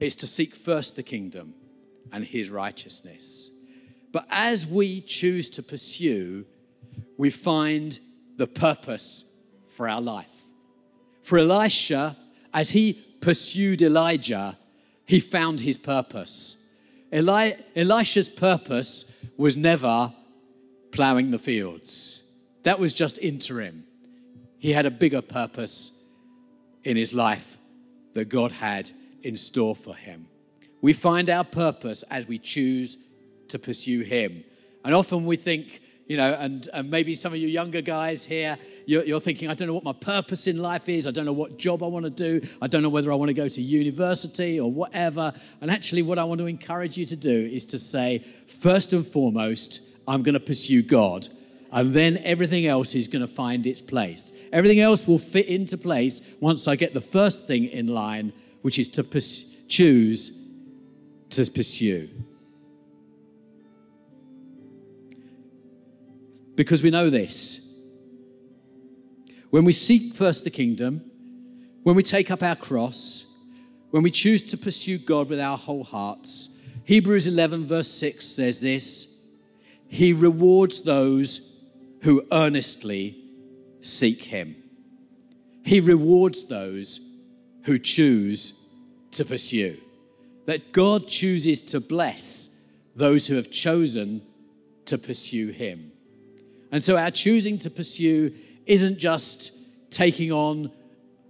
It's 0.00 0.16
to 0.16 0.26
seek 0.26 0.54
first 0.54 0.96
the 0.96 1.02
kingdom 1.02 1.54
and 2.12 2.24
his 2.24 2.50
righteousness. 2.50 3.50
But 4.10 4.26
as 4.30 4.66
we 4.66 5.00
choose 5.00 5.48
to 5.50 5.62
pursue, 5.62 6.44
we 7.16 7.30
find 7.30 7.98
the 8.36 8.46
purpose 8.46 9.24
for 9.68 9.88
our 9.88 10.00
life. 10.00 10.46
For 11.22 11.38
Elisha, 11.38 12.16
as 12.52 12.70
he 12.70 12.94
pursued 13.20 13.80
Elijah, 13.80 14.58
he 15.06 15.20
found 15.20 15.60
his 15.60 15.76
purpose. 15.76 16.56
Eli- 17.12 17.52
Elisha's 17.76 18.28
purpose 18.28 19.04
was 19.36 19.56
never 19.56 20.12
plowing 20.92 21.30
the 21.30 21.38
fields, 21.38 22.22
that 22.62 22.78
was 22.78 22.94
just 22.94 23.18
interim. 23.18 23.84
He 24.58 24.72
had 24.72 24.86
a 24.86 24.90
bigger 24.90 25.22
purpose 25.22 25.90
in 26.84 26.96
his 26.96 27.12
life 27.12 27.58
that 28.14 28.28
God 28.28 28.52
had 28.52 28.90
in 29.22 29.36
store 29.36 29.74
for 29.74 29.94
him. 29.94 30.26
We 30.80 30.92
find 30.92 31.30
our 31.30 31.44
purpose 31.44 32.04
as 32.10 32.26
we 32.26 32.38
choose 32.38 32.98
to 33.48 33.58
pursue 33.58 34.00
him. 34.00 34.44
And 34.84 34.94
often 34.94 35.26
we 35.26 35.36
think, 35.36 35.80
you 36.06 36.16
know, 36.16 36.34
and, 36.34 36.68
and 36.72 36.90
maybe 36.90 37.14
some 37.14 37.32
of 37.32 37.38
you 37.38 37.46
younger 37.46 37.80
guys 37.80 38.26
here, 38.26 38.58
you're, 38.86 39.04
you're, 39.04 39.20
thinking, 39.20 39.48
I 39.48 39.54
don't 39.54 39.68
know 39.68 39.74
what 39.74 39.84
my 39.84 39.92
purpose 39.92 40.48
in 40.48 40.58
life 40.58 40.88
is. 40.88 41.06
I 41.06 41.12
don't 41.12 41.24
know 41.24 41.32
what 41.32 41.56
job 41.56 41.82
I 41.82 41.86
want 41.86 42.04
to 42.04 42.10
do. 42.10 42.46
I 42.60 42.66
don't 42.66 42.82
know 42.82 42.88
whether 42.88 43.12
I 43.12 43.14
want 43.14 43.28
to 43.28 43.34
go 43.34 43.46
to 43.46 43.62
university 43.62 44.58
or 44.58 44.70
whatever. 44.70 45.32
And 45.60 45.70
actually, 45.70 46.02
what 46.02 46.18
I 46.18 46.24
want 46.24 46.40
to 46.40 46.46
encourage 46.46 46.98
you 46.98 47.06
to 47.06 47.16
do 47.16 47.48
is 47.52 47.66
to 47.66 47.78
say, 47.78 48.24
first 48.46 48.92
and 48.92 49.06
foremost, 49.06 49.91
I'm 50.06 50.22
going 50.22 50.34
to 50.34 50.40
pursue 50.40 50.82
God. 50.82 51.28
And 51.70 51.94
then 51.94 52.18
everything 52.18 52.66
else 52.66 52.94
is 52.94 53.08
going 53.08 53.22
to 53.22 53.32
find 53.32 53.66
its 53.66 53.80
place. 53.80 54.32
Everything 54.52 54.80
else 54.80 55.06
will 55.06 55.18
fit 55.18 55.46
into 55.46 55.78
place 55.78 56.20
once 56.40 56.68
I 56.68 56.76
get 56.76 56.92
the 56.92 57.00
first 57.00 57.46
thing 57.46 57.64
in 57.64 57.86
line, 57.86 58.32
which 58.60 58.78
is 58.78 58.88
to 58.90 59.04
pers- 59.04 59.44
choose 59.68 60.32
to 61.30 61.50
pursue. 61.50 62.10
because 66.56 66.82
we 66.82 66.90
know 66.90 67.10
this. 67.10 67.60
When 69.50 69.64
we 69.64 69.72
seek 69.72 70.14
first 70.14 70.44
the 70.44 70.50
kingdom, 70.50 71.10
when 71.82 71.96
we 71.96 72.02
take 72.02 72.30
up 72.30 72.42
our 72.42 72.56
cross, 72.56 73.26
when 73.90 74.02
we 74.02 74.10
choose 74.10 74.42
to 74.44 74.56
pursue 74.56 74.98
God 74.98 75.28
with 75.28 75.40
our 75.40 75.58
whole 75.58 75.84
hearts, 75.84 76.50
Hebrews 76.84 77.26
11, 77.26 77.66
verse 77.66 77.90
6 77.90 78.24
says 78.24 78.60
this 78.60 79.11
He 79.92 80.14
rewards 80.14 80.80
those 80.80 81.60
who 82.00 82.24
earnestly 82.32 83.14
seek 83.82 84.24
Him. 84.24 84.56
He 85.66 85.80
rewards 85.80 86.46
those 86.46 86.98
who 87.64 87.78
choose 87.78 88.54
to 89.10 89.26
pursue. 89.26 89.76
That 90.46 90.72
God 90.72 91.06
chooses 91.06 91.60
to 91.72 91.80
bless 91.80 92.48
those 92.96 93.26
who 93.26 93.34
have 93.34 93.50
chosen 93.50 94.22
to 94.86 94.96
pursue 94.96 95.50
Him. 95.50 95.92
And 96.70 96.82
so 96.82 96.96
our 96.96 97.10
choosing 97.10 97.58
to 97.58 97.68
pursue 97.68 98.34
isn't 98.64 98.96
just 98.96 99.52
taking 99.90 100.32
on 100.32 100.72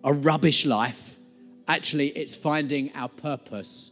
a 0.04 0.14
rubbish 0.14 0.66
life, 0.66 1.18
actually, 1.66 2.10
it's 2.10 2.36
finding 2.36 2.92
our 2.94 3.08
purpose 3.08 3.90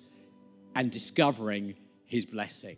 and 0.77 0.93
discovering 0.93 1.75
His 2.05 2.25
blessing. 2.25 2.77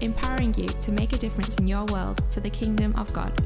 empowering 0.00 0.54
you 0.54 0.68
to 0.68 0.92
make 0.92 1.12
a 1.12 1.18
difference 1.18 1.56
in 1.56 1.68
your 1.68 1.84
world 1.84 2.26
for 2.32 2.40
the 2.40 2.48
kingdom 2.48 2.94
of 2.96 3.12
God. 3.12 3.38